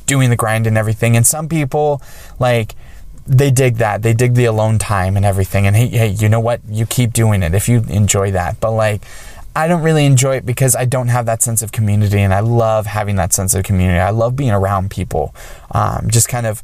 doing 0.07 0.31
the 0.31 0.37
grind 0.37 0.67
and 0.67 0.79
everything. 0.79 1.17
And 1.17 1.27
some 1.27 1.49
people 1.49 2.01
like 2.39 2.75
they 3.27 3.51
dig 3.51 3.77
that. 3.77 4.03
They 4.03 4.15
dig 4.15 4.35
the 4.35 4.45
alone 4.45 4.79
time 4.79 5.17
and 5.17 5.27
everything. 5.27 5.67
And 5.67 5.75
hey, 5.75 5.89
hey, 5.89 6.09
you 6.09 6.29
know 6.29 6.39
what? 6.39 6.61
You 6.69 6.87
keep 6.87 7.13
doing 7.13 7.43
it 7.43 7.55
if 7.55 7.69
you 7.69 7.83
enjoy 7.89 8.31
that. 8.31 8.61
But 8.61 8.71
like 8.73 9.03
I 9.57 9.69
don't 9.69 9.83
really 9.83 10.05
enjoy 10.05 10.37
it 10.37 10.47
because 10.47 10.77
I 10.77 10.85
don't 10.85 11.09
have 11.09 11.25
that 11.27 11.43
sense 11.43 11.63
of 11.63 11.73
community, 11.73 12.21
and 12.21 12.35
I 12.35 12.41
love 12.41 12.85
having 12.85 13.17
that 13.17 13.33
sense 13.33 13.55
of 13.55 13.65
community. 13.65 13.99
I 13.99 14.11
love 14.11 14.37
being 14.37 14.51
around 14.51 14.91
people, 14.91 15.35
um, 15.73 16.11
just 16.11 16.29
kind 16.29 16.47
of 16.47 16.63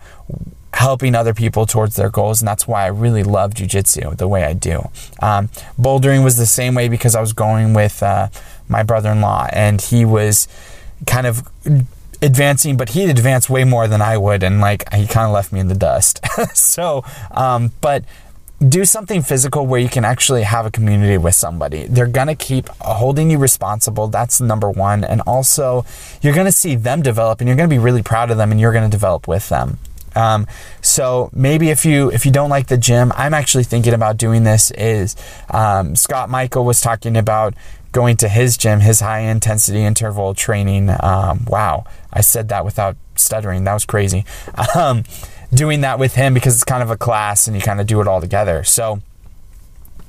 helping 0.83 1.15
other 1.15 1.33
people 1.33 1.65
towards 1.65 1.95
their 1.95 2.11
goals, 2.11 2.43
and 2.43 2.49
that's 2.49 2.67
why 2.67 2.83
I 2.83 2.89
really 2.89 3.23
love 3.23 3.55
jujitsu 3.55 4.17
the 4.17 4.27
way 4.27 4.43
I 4.43 4.53
do. 4.53 4.91
Um, 5.21 5.49
bouldering 5.79 6.25
was 6.25 6.37
the 6.37 6.47
same 6.47 6.75
way 6.75 6.89
because 6.89 7.15
I 7.15 7.21
was 7.21 7.33
going 7.33 7.73
with 7.73 8.03
uh, 8.03 8.29
my 8.69 8.83
brother-in-law, 8.83 9.51
and 9.53 9.81
he 9.81 10.05
was 10.05 10.49
kind 11.07 11.27
of 11.27 11.49
advancing, 12.21 12.77
but 12.77 12.91
he'd 12.91 13.11
advance 13.11 13.49
way 13.49 13.63
more 13.63 13.87
than 13.87 14.03
I 14.03 14.17
would, 14.17 14.43
and 14.43 14.61
like 14.61 14.93
he 14.93 15.07
kind 15.07 15.27
of 15.27 15.33
left 15.33 15.53
me 15.53 15.61
in 15.61 15.69
the 15.69 15.77
dust. 15.77 16.21
so, 16.55 17.05
um, 17.31 17.71
but 17.81 18.05
do 18.69 18.85
something 18.85 19.23
physical 19.23 19.67
where 19.67 19.81
you 19.81 19.89
can 19.89 20.05
actually 20.05 20.43
have 20.43 20.67
a 20.67 20.71
community 20.71 21.19
with 21.19 21.35
somebody. 21.35 21.87
They're 21.87 22.07
going 22.07 22.29
to 22.29 22.35
keep 22.35 22.69
holding 22.81 23.31
you 23.31 23.39
responsible. 23.39 24.09
That's 24.09 24.41
number 24.41 24.71
one. 24.71 25.03
And 25.05 25.21
also, 25.23 25.85
you're 26.21 26.35
going 26.35 26.47
to 26.47 26.53
see 26.53 26.77
them 26.77 27.03
develop 27.03 27.41
and 27.41 27.49
you're 27.49 27.57
going 27.57 27.69
to 27.69 27.75
be 27.75 27.79
really 27.81 28.03
proud 28.03 28.31
of 28.31 28.37
them 28.37 28.53
and 28.53 28.61
you're 28.61 28.73
going 28.73 28.89
to 28.89 28.91
develop 28.91 29.27
with 29.27 29.49
them. 29.49 29.79
Um, 30.15 30.47
so 30.81 31.31
maybe 31.33 31.71
if 31.71 31.85
you 31.85 32.11
if 32.11 32.27
you 32.27 32.33
don't 32.33 32.51
like 32.51 32.69
the 32.69 32.79
gym, 32.79 33.13
I'm 33.17 33.35
actually 33.35 33.65
thinking 33.65 33.95
about 33.95 34.17
doing 34.17 34.45
this. 34.45 34.71
Is 34.73 35.17
um, 35.51 35.97
Scott 35.97 36.31
Michael 36.31 36.65
was 36.65 36.81
talking 36.81 37.17
about 37.17 37.55
going 37.93 38.17
to 38.19 38.29
his 38.29 38.57
gym, 38.57 38.81
his 38.81 39.01
high 39.01 39.21
intensity 39.21 39.85
interval 39.85 40.35
training. 40.35 40.91
Um, 41.01 41.45
wow, 41.47 41.85
I 42.13 42.23
said 42.23 42.49
that 42.49 42.65
without 42.65 42.97
stuttering. 43.17 43.65
That 43.65 43.75
was 43.75 43.85
crazy. 43.85 44.25
Um, 44.75 45.05
doing 45.53 45.83
that 45.83 45.99
with 45.99 46.15
him 46.15 46.33
because 46.33 46.55
it's 46.55 46.65
kind 46.65 46.83
of 46.83 46.91
a 46.91 46.97
class 46.97 47.47
and 47.47 47.55
you 47.55 47.61
kind 47.61 47.81
of 47.81 47.87
do 47.87 48.01
it 48.01 48.09
all 48.09 48.21
together. 48.23 48.65
So 48.65 49.03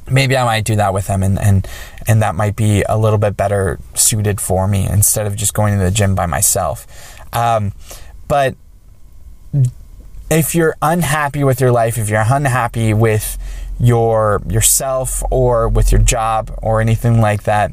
maybe 0.09 0.37
I 0.37 0.45
might 0.45 0.63
do 0.63 0.75
that 0.77 0.93
with 0.93 1.07
him 1.07 1.23
and 1.23 1.39
and 1.39 1.67
and 2.07 2.21
that 2.21 2.35
might 2.35 2.55
be 2.55 2.83
a 2.87 2.97
little 2.97 3.19
bit 3.19 3.35
better 3.35 3.79
suited 3.93 4.39
for 4.39 4.67
me 4.67 4.87
instead 4.87 5.27
of 5.27 5.35
just 5.35 5.53
going 5.53 5.77
to 5.77 5.83
the 5.83 5.91
gym 5.91 6.15
by 6.15 6.25
myself. 6.25 6.87
Um, 7.33 7.73
but 8.27 8.55
if 10.33 10.55
you're 10.55 10.75
unhappy 10.81 11.43
with 11.43 11.61
your 11.61 11.71
life, 11.71 11.97
if 11.97 12.09
you're 12.09 12.25
unhappy 12.27 12.93
with 12.93 13.37
your 13.79 14.41
yourself 14.47 15.23
or 15.29 15.67
with 15.67 15.91
your 15.91 16.01
job 16.01 16.57
or 16.61 16.81
anything 16.81 17.21
like 17.21 17.43
that, 17.43 17.71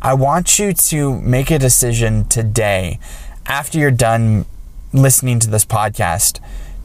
I 0.00 0.14
want 0.14 0.58
you 0.58 0.72
to 0.72 1.20
make 1.20 1.50
a 1.50 1.58
decision 1.58 2.24
today 2.28 2.98
after 3.46 3.78
you're 3.78 3.90
done 3.90 4.46
listening 4.92 5.38
to 5.40 5.50
this 5.50 5.64
podcast 5.64 6.40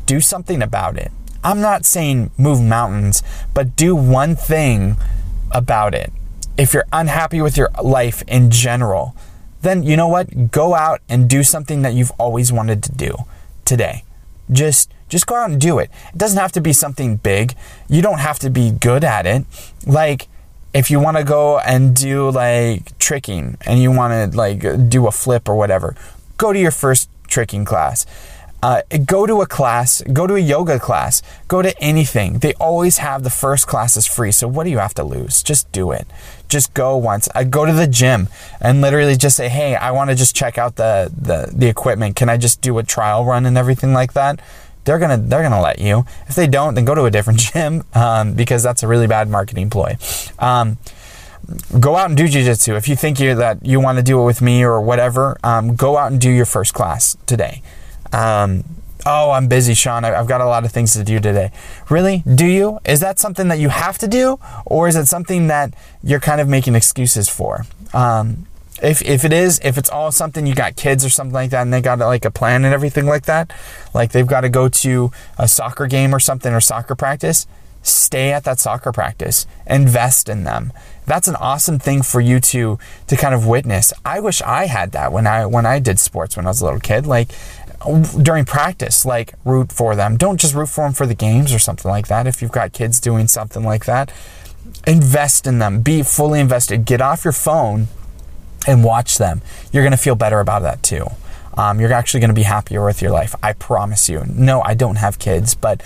do 0.06 0.22
something 0.22 0.62
about 0.62 0.98
it. 0.98 1.12
I'm 1.44 1.60
not 1.60 1.86
saying 1.86 2.32
move 2.38 2.62
mountains, 2.62 3.22
but 3.54 3.76
do 3.76 3.96
one 3.96 4.36
thing 4.36 4.96
about 5.52 5.94
it. 5.94 6.12
If 6.58 6.74
you're 6.74 6.88
unhappy 6.92 7.42
with 7.42 7.58
your 7.58 7.70
life 7.84 8.24
in 8.28 8.50
general, 8.50 9.16
then 9.62 9.84
you 9.84 9.98
know 9.98 10.08
what? 10.08 10.52
Go 10.52 10.74
out 10.74 11.02
and 11.10 11.30
do 11.30 11.44
something 11.44 11.82
that 11.82 11.94
you've 11.94 12.12
always 12.12 12.52
wanted 12.52 12.82
to 12.84 12.92
do 12.94 13.16
today. 13.66 14.04
Just 14.52 14.92
just 15.10 15.26
go 15.26 15.36
out 15.36 15.50
and 15.50 15.60
do 15.60 15.80
it. 15.80 15.90
It 16.14 16.18
doesn't 16.18 16.40
have 16.40 16.52
to 16.54 16.62
be 16.62 16.74
something 16.74 17.18
big. 17.18 17.56
You 17.88 18.02
don't 18.02 18.20
have 18.20 18.40
to 18.40 18.50
be 18.50 18.72
good 18.72 19.04
at 19.04 19.26
it. 19.26 19.46
Like 19.86 20.28
if 20.74 20.92
you 20.92 21.00
want 21.00 21.18
to 21.18 21.24
go 21.24 21.60
and 21.60 21.96
do 21.96 22.30
like 22.30 22.98
tricking 23.00 23.58
and 23.66 23.82
you 23.82 23.92
want 23.92 24.32
to 24.32 24.38
like 24.38 24.90
do 24.90 25.08
a 25.08 25.12
flip 25.12 25.48
or 25.48 25.56
whatever, 25.56 25.96
go 26.38 26.52
to 26.52 26.60
your 26.60 26.72
first 26.72 27.10
tricking 27.28 27.66
class 27.66 28.06
uh, 28.64 28.82
go 29.06 29.26
to 29.26 29.42
a 29.42 29.46
class, 29.46 30.02
go 30.14 30.26
to 30.26 30.36
a 30.36 30.40
yoga 30.40 30.80
class, 30.80 31.22
go 31.48 31.62
to 31.62 31.78
anything. 31.82 32.40
They 32.40 32.54
always 32.56 32.98
have 32.98 33.24
the 33.24 33.30
first 33.30 33.68
classes 33.68 34.06
free. 34.08 34.32
So 34.32 34.48
what 34.48 34.64
do 34.64 34.72
you 34.72 34.80
have 34.80 34.94
to 34.96 35.04
lose? 35.04 35.44
Just 35.44 35.72
do 35.72 35.92
it. 35.92 36.08
Just 36.50 36.74
go 36.74 36.96
once. 36.98 37.28
I 37.36 37.44
go 37.44 37.66
to 37.66 37.74
the 37.74 37.88
gym 37.88 38.30
and 38.62 38.82
literally 38.82 39.16
just 39.16 39.36
say, 39.36 39.50
"Hey, 39.50 39.76
I 39.76 39.92
want 39.92 40.10
to 40.10 40.16
just 40.16 40.36
check 40.36 40.58
out 40.58 40.76
the, 40.76 41.12
the 41.16 41.52
the 41.54 41.68
equipment. 41.68 42.16
Can 42.16 42.30
I 42.30 42.38
just 42.38 42.62
do 42.62 42.78
a 42.78 42.84
trial 42.84 43.26
run 43.26 43.46
and 43.46 43.58
everything 43.58 43.94
like 43.94 44.14
that?" 44.14 44.40
They're 44.86 45.00
gonna 45.00 45.18
they're 45.18 45.44
gonna 45.44 45.62
let 45.62 45.80
you. 45.80 46.06
If 46.28 46.36
they 46.36 46.48
don't, 46.48 46.76
then 46.76 46.86
go 46.86 46.96
to 46.96 47.04
a 47.04 47.12
different 47.12 47.40
gym 47.54 47.84
um, 47.94 48.34
because 48.34 48.64
that's 48.64 48.84
a 48.84 48.88
really 48.88 49.08
bad 49.08 49.30
marketing 49.30 49.70
ploy. 49.70 49.98
Um, 50.40 50.78
go 51.80 51.96
out 51.96 52.10
and 52.10 52.18
do 52.18 52.28
jiu-jitsu 52.28 52.76
if 52.76 52.90
you 52.90 52.96
think 52.96 53.20
you 53.20 53.34
that 53.36 53.66
you 53.66 53.80
want 53.80 53.98
to 53.98 54.04
do 54.04 54.22
it 54.22 54.26
with 54.26 54.42
me 54.42 54.64
or 54.64 54.82
whatever 54.82 55.38
um, 55.44 55.76
go 55.76 55.96
out 55.98 56.12
and 56.12 56.20
do 56.20 56.30
your 56.30 56.46
first 56.46 56.74
class 56.74 57.16
today 57.26 57.62
um, 58.12 58.66
oh, 59.06 59.32
I'm 59.32 59.48
busy, 59.48 59.74
Sean. 59.74 60.06
I've 60.06 60.28
got 60.28 60.42
a 60.42 60.46
lot 60.46 60.66
of 60.66 60.72
things 60.72 60.94
to 60.94 61.04
do 61.04 61.20
today. 61.20 61.52
Really? 61.90 62.24
Do 62.34 62.46
you? 62.46 62.80
Is 62.86 63.00
that 63.02 63.20
something 63.20 63.48
that 63.50 63.60
you 63.60 63.70
have 63.70 63.98
to 64.00 64.08
do? 64.08 64.40
Or 64.66 64.88
is 64.88 64.96
it 64.96 65.06
something 65.06 65.48
that 65.48 65.74
you're 66.04 66.20
kind 66.20 66.42
of 66.42 66.48
making 66.48 66.76
excuses 66.76 67.30
for? 67.30 67.66
Um, 67.94 68.48
if, 68.82 69.02
if 69.02 69.26
it 69.26 69.34
is, 69.34 69.60
if 69.64 69.78
it's 69.78 69.90
all 69.90 70.12
something 70.12 70.46
you 70.46 70.54
got 70.54 70.76
kids 70.76 71.04
or 71.04 71.10
something 71.10 71.34
like 71.34 71.50
that 71.52 71.64
and 71.64 71.74
they 71.74 71.82
got 71.82 72.00
like 72.00 72.26
a 72.26 72.32
plan 72.32 72.64
and 72.64 72.74
everything 72.74 73.06
like 73.06 73.26
that, 73.26 73.52
like 73.94 74.12
they've 74.12 74.28
got 74.28 74.42
to 74.42 74.50
go 74.50 74.70
to 74.70 75.12
a 75.38 75.48
soccer 75.48 75.88
game 75.88 76.14
or 76.14 76.20
something 76.20 76.54
or 76.54 76.62
soccer 76.62 76.94
practice, 76.94 77.48
stay 77.82 78.32
at 78.32 78.44
that 78.44 78.60
soccer 78.60 78.92
practice, 78.92 79.48
invest 79.66 80.30
in 80.30 80.44
them. 80.44 80.72
That's 81.06 81.28
an 81.28 81.36
awesome 81.38 81.80
thing 81.80 82.02
for 82.02 82.20
you 82.20 82.40
to 82.42 82.78
to 83.08 83.16
kind 83.16 83.34
of 83.34 83.48
witness. 83.48 83.94
I 84.04 84.20
wish 84.20 84.42
I 84.42 84.66
had 84.66 84.92
that 84.92 85.12
when 85.12 85.26
I 85.26 85.46
when 85.46 85.66
I 85.66 85.80
did 85.80 86.00
sports 86.00 86.36
when 86.36 86.46
I 86.46 86.50
was 86.50 86.62
a 86.62 86.66
little 86.66 86.82
kid. 86.82 87.08
Like 87.08 87.30
during 88.22 88.46
practice, 88.46 89.06
like 89.06 89.34
root 89.46 89.72
for 89.72 89.96
them. 89.96 90.18
Don't 90.18 90.40
just 90.40 90.54
root 90.54 90.70
for 90.70 90.84
them 90.84 90.94
for 90.94 91.06
the 91.06 91.16
games 91.16 91.54
or 91.54 91.60
something 91.60 91.90
like 91.90 92.08
that. 92.08 92.28
If 92.28 92.42
you've 92.42 92.52
got 92.52 92.74
kids 92.74 93.00
doing 93.00 93.28
something 93.28 93.64
like 93.64 93.86
that, 93.86 94.12
invest 94.86 95.48
in 95.48 95.60
them. 95.60 95.82
Be 95.82 96.04
fully 96.04 96.40
invested. 96.40 96.86
Get 96.86 97.02
off 97.02 97.24
your 97.24 97.34
phone 97.34 97.88
and 98.68 98.84
watch 98.84 99.18
them. 99.18 99.42
You're 99.72 99.84
going 99.84 99.92
to 99.92 99.98
feel 99.98 100.16
better 100.16 100.40
about 100.40 100.62
that 100.64 100.84
too. 100.84 101.08
Um, 101.56 101.80
you're 101.80 101.92
actually 101.92 102.20
going 102.20 102.30
to 102.30 102.36
be 102.36 102.44
happier 102.44 102.86
with 102.86 103.02
your 103.02 103.12
life. 103.12 103.34
I 103.42 103.54
promise 103.54 104.10
you. 104.10 104.24
No, 104.28 104.62
I 104.62 104.76
don't 104.76 104.98
have 104.98 105.18
kids, 105.18 105.56
but 105.56 105.82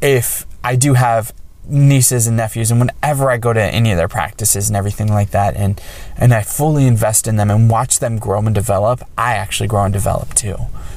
if 0.00 0.46
I 0.62 0.76
do 0.76 0.94
have 0.94 1.32
nieces 1.64 2.26
and 2.26 2.36
nephews 2.36 2.70
and 2.70 2.80
whenever 2.80 3.30
I 3.30 3.36
go 3.36 3.52
to 3.52 3.62
any 3.62 3.92
of 3.92 3.96
their 3.96 4.08
practices 4.08 4.68
and 4.68 4.76
everything 4.76 5.06
like 5.06 5.30
that 5.30 5.56
and 5.56 5.80
and 6.16 6.34
I 6.34 6.42
fully 6.42 6.88
invest 6.88 7.28
in 7.28 7.36
them 7.36 7.50
and 7.50 7.70
watch 7.70 8.00
them 8.00 8.18
grow 8.18 8.40
and 8.40 8.54
develop, 8.54 9.02
I 9.16 9.34
actually 9.34 9.68
grow 9.68 9.84
and 9.84 9.92
develop 9.92 10.34
too. 10.34 10.56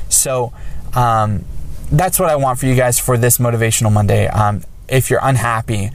So 0.09 0.53
um, 0.93 1.45
that's 1.91 2.19
what 2.19 2.29
I 2.29 2.35
want 2.35 2.59
for 2.59 2.65
you 2.65 2.75
guys 2.75 2.99
for 2.99 3.17
this 3.17 3.37
motivational 3.37 3.91
Monday. 3.91 4.27
Um, 4.27 4.63
if 4.87 5.09
you're 5.09 5.19
unhappy, 5.21 5.91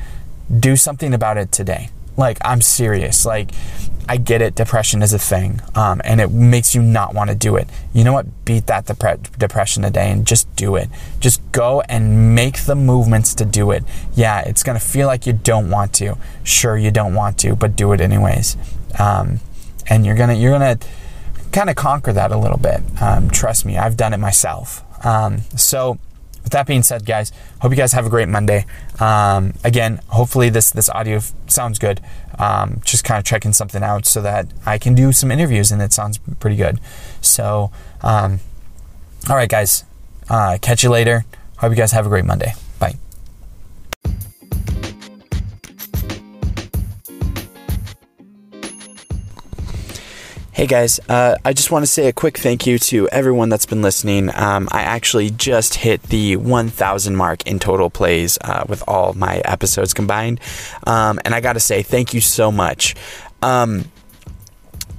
do 0.59 0.77
something 0.77 1.15
about 1.15 1.37
it 1.37 1.53
today. 1.53 1.91
Like 2.17 2.39
I'm 2.43 2.61
serious. 2.61 3.25
Like 3.25 3.53
I 4.09 4.17
get 4.17 4.43
it. 4.43 4.57
Depression 4.57 5.03
is 5.03 5.13
a 5.13 5.19
thing, 5.21 5.61
um, 5.77 6.01
and 6.05 6.21
it 6.21 6.33
makes 6.33 6.75
you 6.75 6.83
not 6.83 7.15
want 7.15 7.31
to 7.31 7.37
do 7.37 7.55
it. 7.55 7.69
You 7.93 8.03
know 8.03 8.13
what? 8.13 8.45
Beat 8.45 8.67
that 8.67 8.87
dep- 8.87 9.39
depression 9.39 9.85
today 9.85 10.11
and 10.11 10.27
just 10.27 10.55
do 10.57 10.75
it. 10.75 10.89
Just 11.21 11.41
go 11.53 11.81
and 11.83 12.35
make 12.35 12.63
the 12.63 12.75
movements 12.75 13.35
to 13.37 13.45
do 13.45 13.71
it. 13.71 13.85
Yeah, 14.17 14.41
it's 14.41 14.65
gonna 14.65 14.81
feel 14.81 15.07
like 15.07 15.27
you 15.27 15.33
don't 15.33 15.71
want 15.71 15.93
to. 15.95 16.19
Sure, 16.43 16.77
you 16.77 16.91
don't 16.91 17.15
want 17.15 17.39
to, 17.39 17.55
but 17.55 17.77
do 17.77 17.93
it 17.93 18.01
anyways. 18.01 18.57
Um, 18.99 19.39
and 19.87 20.05
you're 20.05 20.17
gonna 20.17 20.35
you're 20.35 20.53
gonna 20.53 20.79
kind 21.53 21.71
of 21.71 21.77
conquer 21.77 22.13
that 22.13 22.33
a 22.33 22.37
little 22.37 22.59
bit. 22.59 22.81
Um, 23.01 23.31
trust 23.31 23.65
me, 23.65 23.77
I've 23.77 23.97
done 23.97 24.13
it 24.13 24.19
myself. 24.19 24.85
Um, 25.05 25.43
so 25.57 25.99
with 26.43 26.53
that 26.53 26.67
being 26.67 26.83
said, 26.83 27.05
guys, 27.05 27.33
hope 27.61 27.71
you 27.71 27.77
guys 27.77 27.93
have 27.93 28.07
a 28.07 28.11
great 28.11 28.29
Monday. 28.29 28.67
Um, 28.99 29.55
again, 29.65 30.01
hopefully 30.09 30.51
this 30.51 30.71
this 30.71 30.89
audio 30.89 31.17
f- 31.17 31.33
sounds 31.47 31.79
good. 31.79 32.01
Um, 32.39 32.81
just 32.85 33.05
kind 33.05 33.19
of 33.19 33.25
checking 33.25 33.53
something 33.53 33.83
out 33.83 34.07
so 34.07 34.23
that 34.23 34.47
I 34.65 34.79
can 34.79 34.95
do 34.95 35.13
some 35.13 35.31
interviews 35.31 35.71
and 35.71 35.83
it 35.83 35.93
sounds 35.93 36.19
pretty 36.39 36.57
good. 36.57 36.81
So, 37.21 37.71
um, 38.01 38.41
all 39.29 39.37
right, 39.37 39.49
guys, 39.49 39.85
uh, 40.31 40.57
catch 40.63 40.83
you 40.83 40.91
later. 40.91 41.27
Hope 41.59 41.71
you 41.71 41.77
guys 41.77 41.93
have 41.93 42.07
a 42.07 42.09
great 42.09 42.25
Monday. 42.25 42.55
Hey 50.61 50.67
guys, 50.67 51.01
uh, 51.09 51.39
I 51.43 51.55
just 51.55 51.71
want 51.71 51.85
to 51.85 51.87
say 51.87 52.07
a 52.07 52.13
quick 52.13 52.37
thank 52.37 52.67
you 52.67 52.79
to 52.81 53.09
everyone 53.09 53.49
that's 53.49 53.65
been 53.65 53.81
listening. 53.81 54.29
Um, 54.35 54.69
I 54.71 54.83
actually 54.83 55.31
just 55.31 55.77
hit 55.77 56.03
the 56.03 56.37
1,000 56.37 57.17
mark 57.17 57.47
in 57.47 57.59
total 57.59 57.89
plays 57.89 58.37
uh, 58.43 58.65
with 58.69 58.85
all 58.87 59.15
my 59.15 59.39
episodes 59.39 59.95
combined. 59.95 60.39
Um, 60.87 61.19
and 61.25 61.35
I 61.35 61.41
got 61.41 61.55
to 61.55 61.61
say, 61.61 61.83
thank 61.83 62.13
you 62.13 62.21
so 62.21 62.53
much. 62.53 62.95
Um, 63.41 63.87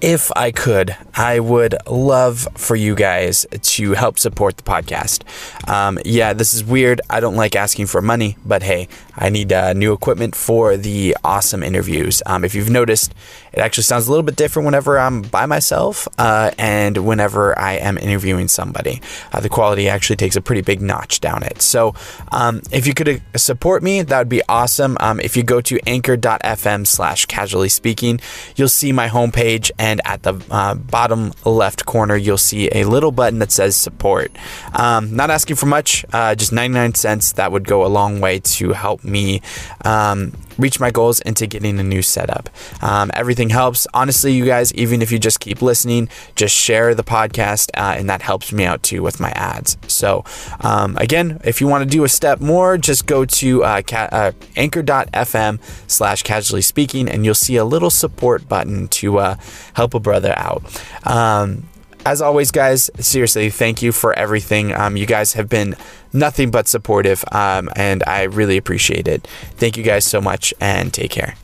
if 0.01 0.31
I 0.35 0.51
could, 0.51 0.95
I 1.13 1.39
would 1.39 1.75
love 1.87 2.47
for 2.55 2.75
you 2.75 2.95
guys 2.95 3.45
to 3.61 3.93
help 3.93 4.17
support 4.17 4.57
the 4.57 4.63
podcast. 4.63 5.23
Um, 5.69 5.99
yeah, 6.03 6.33
this 6.33 6.53
is 6.53 6.63
weird. 6.63 7.01
I 7.09 7.19
don't 7.19 7.35
like 7.35 7.55
asking 7.55 7.85
for 7.85 8.01
money, 8.01 8.37
but 8.43 8.63
hey, 8.63 8.87
I 9.15 9.29
need 9.29 9.53
uh, 9.53 9.73
new 9.73 9.93
equipment 9.93 10.35
for 10.35 10.77
the 10.77 11.15
awesome 11.23 11.61
interviews. 11.61 12.23
Um, 12.25 12.43
if 12.43 12.55
you've 12.55 12.69
noticed, 12.69 13.13
it 13.53 13.59
actually 13.59 13.83
sounds 13.83 14.07
a 14.07 14.09
little 14.09 14.23
bit 14.23 14.37
different 14.37 14.65
whenever 14.65 14.97
I'm 14.97 15.21
by 15.21 15.45
myself 15.45 16.07
uh, 16.17 16.51
and 16.57 16.97
whenever 17.05 17.57
I 17.59 17.73
am 17.73 17.97
interviewing 17.97 18.47
somebody. 18.47 19.01
Uh, 19.33 19.41
the 19.41 19.49
quality 19.49 19.89
actually 19.89 20.15
takes 20.15 20.35
a 20.35 20.41
pretty 20.41 20.61
big 20.61 20.81
notch 20.81 21.19
down 21.19 21.43
it. 21.43 21.61
So 21.61 21.93
um, 22.31 22.61
if 22.71 22.87
you 22.87 22.93
could 22.93 23.09
uh, 23.09 23.37
support 23.37 23.83
me, 23.83 24.01
that 24.01 24.17
would 24.17 24.29
be 24.29 24.41
awesome. 24.47 24.97
Um, 24.99 25.19
if 25.19 25.35
you 25.35 25.43
go 25.43 25.61
to 25.61 25.79
anchor.fm 25.85 26.87
slash 26.87 27.25
casually 27.25 27.69
speaking, 27.69 28.19
you'll 28.55 28.69
see 28.69 28.91
my 28.91 29.09
homepage 29.09 29.69
and 29.77 29.90
at 30.05 30.23
the 30.23 30.41
uh, 30.49 30.75
bottom 30.75 31.33
left 31.45 31.85
corner, 31.85 32.15
you'll 32.15 32.37
see 32.37 32.69
a 32.71 32.85
little 32.85 33.11
button 33.11 33.39
that 33.39 33.51
says 33.51 33.75
support. 33.75 34.31
Um, 34.73 35.15
not 35.15 35.29
asking 35.29 35.57
for 35.57 35.65
much, 35.65 36.05
uh, 36.13 36.35
just 36.35 36.51
99 36.51 36.95
cents. 36.95 37.33
That 37.33 37.51
would 37.51 37.67
go 37.67 37.85
a 37.85 37.87
long 37.87 38.21
way 38.21 38.39
to 38.39 38.73
help 38.73 39.03
me 39.03 39.41
um, 39.83 40.33
reach 40.57 40.79
my 40.79 40.91
goals 40.91 41.19
into 41.21 41.47
getting 41.47 41.79
a 41.79 41.83
new 41.83 42.01
setup. 42.01 42.49
Um, 42.81 43.11
everything 43.13 43.49
helps. 43.49 43.87
Honestly, 43.93 44.33
you 44.33 44.45
guys, 44.45 44.73
even 44.73 45.01
if 45.01 45.11
you 45.11 45.19
just 45.19 45.39
keep 45.39 45.61
listening, 45.61 46.09
just 46.35 46.55
share 46.55 46.93
the 46.95 47.03
podcast, 47.03 47.71
uh, 47.75 47.95
and 47.97 48.09
that 48.09 48.21
helps 48.21 48.51
me 48.51 48.65
out 48.65 48.83
too 48.83 49.01
with 49.01 49.19
my 49.19 49.31
ads. 49.31 49.77
So, 49.87 50.23
um, 50.61 50.97
again, 50.97 51.41
if 51.43 51.61
you 51.61 51.67
want 51.67 51.83
to 51.83 51.89
do 51.89 52.03
a 52.03 52.09
step 52.09 52.39
more, 52.39 52.77
just 52.77 53.05
go 53.05 53.25
to 53.25 53.63
uh, 53.63 53.81
ca- 53.81 54.09
uh, 54.11 54.31
anchor.fm 54.55 55.59
slash 55.89 56.23
casually 56.23 56.61
speaking, 56.61 57.09
and 57.09 57.25
you'll 57.25 57.35
see 57.35 57.55
a 57.55 57.65
little 57.65 57.89
support 57.89 58.47
button 58.47 58.87
to 58.89 59.17
uh, 59.17 59.35
help 59.81 59.93
a 59.95 59.99
brother 59.99 60.33
out. 60.37 60.61
Um, 61.05 61.67
as 62.05 62.21
always, 62.21 62.51
guys, 62.51 62.89
seriously, 62.99 63.49
thank 63.49 63.81
you 63.81 63.91
for 63.91 64.13
everything. 64.13 64.73
Um, 64.73 64.97
you 64.97 65.05
guys 65.05 65.33
have 65.33 65.49
been 65.49 65.75
nothing 66.13 66.51
but 66.51 66.67
supportive, 66.67 67.23
um, 67.31 67.69
and 67.75 68.03
I 68.07 68.23
really 68.23 68.57
appreciate 68.57 69.07
it. 69.07 69.27
Thank 69.57 69.77
you 69.77 69.83
guys 69.83 70.05
so 70.05 70.19
much, 70.21 70.53
and 70.59 70.93
take 70.93 71.11
care. 71.11 71.35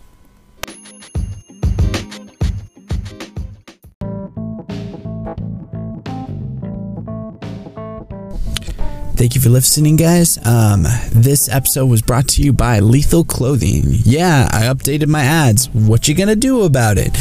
Thank 9.17 9.33
you 9.33 9.41
for 9.41 9.49
listening, 9.49 9.95
guys. 9.95 10.37
Um, 10.45 10.83
this 11.11 11.49
episode 11.49 11.87
was 11.87 12.03
brought 12.03 12.27
to 12.29 12.43
you 12.43 12.53
by 12.53 12.81
Lethal 12.81 13.23
Clothing. 13.23 13.81
Yeah, 13.87 14.47
I 14.51 14.65
updated 14.65 15.07
my 15.07 15.23
ads. 15.23 15.71
What 15.71 16.07
you 16.07 16.13
gonna 16.13 16.35
do 16.35 16.61
about 16.61 16.97
it? 16.99 17.17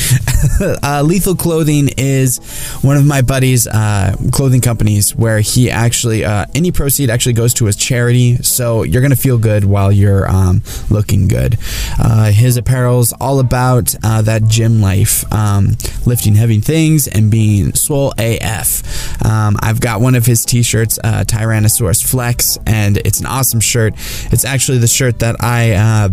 uh, 0.85 1.03
Lethal 1.03 1.35
Clothing 1.35 1.89
is 1.97 2.37
one 2.83 2.99
of 2.99 3.07
my 3.07 3.23
buddy's 3.23 3.67
uh, 3.67 4.15
clothing 4.31 4.61
companies 4.61 5.17
where 5.17 5.41
he 5.41 5.71
actually 5.71 6.23
uh, 6.23 6.45
any 6.55 6.71
proceed 6.71 7.09
actually 7.09 7.33
goes 7.33 7.55
to 7.55 7.65
his 7.65 7.77
charity. 7.77 8.37
So 8.43 8.83
you're 8.83 9.01
gonna 9.01 9.17
feel 9.17 9.39
good 9.39 9.65
while 9.65 9.91
you're 9.91 10.31
um, 10.31 10.63
looking 10.91 11.29
good. 11.29 11.57
Uh, 11.99 12.31
his 12.31 12.59
apparel's 12.59 13.15
all 13.15 13.41
about 13.41 13.95
uh, 14.05 14.21
that 14.21 14.45
gym 14.49 14.83
life, 14.83 15.25
um, 15.33 15.79
lifting 16.05 16.35
heavy 16.35 16.61
things 16.61 17.09
and 17.09 17.31
being 17.31 17.73
swole 17.73 18.13
AF. 18.19 19.06
Um, 19.27 19.57
I've 19.61 19.81
got 19.81 20.01
one 20.01 20.15
of 20.15 20.25
his 20.25 20.45
t-shirts, 20.45 21.01
uh, 21.03 21.25
Tyrannosaurus 21.27 22.09
Flex, 22.09 22.59
and 22.65 22.97
it's 22.99 23.19
an 23.19 23.27
awesome 23.27 23.59
shirt. 23.59 23.95
It's 24.31 24.45
actually 24.45 24.79
the 24.79 24.87
shirt 24.87 25.19
that 25.19 25.43
I 25.43 25.73
uh, 25.73 26.09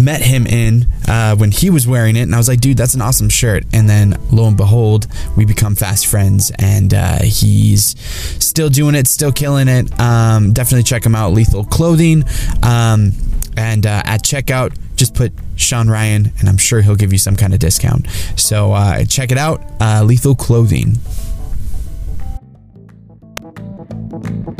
met 0.00 0.20
him 0.20 0.46
in 0.46 0.86
uh, 1.08 1.36
when 1.36 1.52
he 1.52 1.70
was 1.70 1.88
wearing 1.88 2.16
it, 2.16 2.22
and 2.22 2.34
I 2.34 2.38
was 2.38 2.48
like, 2.48 2.60
dude, 2.60 2.76
that's 2.76 2.94
an 2.94 3.00
awesome 3.00 3.30
shirt. 3.30 3.64
And 3.72 3.88
then 3.88 4.14
lo 4.30 4.46
and 4.46 4.58
behold, 4.58 5.06
we 5.38 5.46
become 5.46 5.74
fast 5.74 6.06
friends, 6.06 6.52
and 6.58 6.92
uh, 6.92 7.22
he's 7.22 7.98
still 8.44 8.68
doing 8.68 8.94
it, 8.94 9.06
still 9.06 9.32
killing 9.32 9.68
it. 9.68 9.98
Um, 9.98 10.52
definitely 10.52 10.82
check 10.82 11.04
him 11.04 11.14
out, 11.14 11.32
Lethal 11.32 11.64
Clothing. 11.64 12.24
Um, 12.62 13.12
and 13.56 13.86
uh, 13.86 14.02
at 14.04 14.22
checkout, 14.22 14.76
just 14.96 15.14
put 15.14 15.32
Sean 15.56 15.88
Ryan, 15.88 16.30
and 16.38 16.48
I'm 16.48 16.58
sure 16.58 16.82
he'll 16.82 16.94
give 16.94 17.12
you 17.12 17.18
some 17.18 17.36
kind 17.36 17.54
of 17.54 17.58
discount. 17.58 18.06
So 18.36 18.72
uh, 18.72 19.04
check 19.06 19.32
it 19.32 19.38
out, 19.38 19.62
Lethal 20.04 20.34
Clothing. 20.34 20.98
Thank 24.22 24.59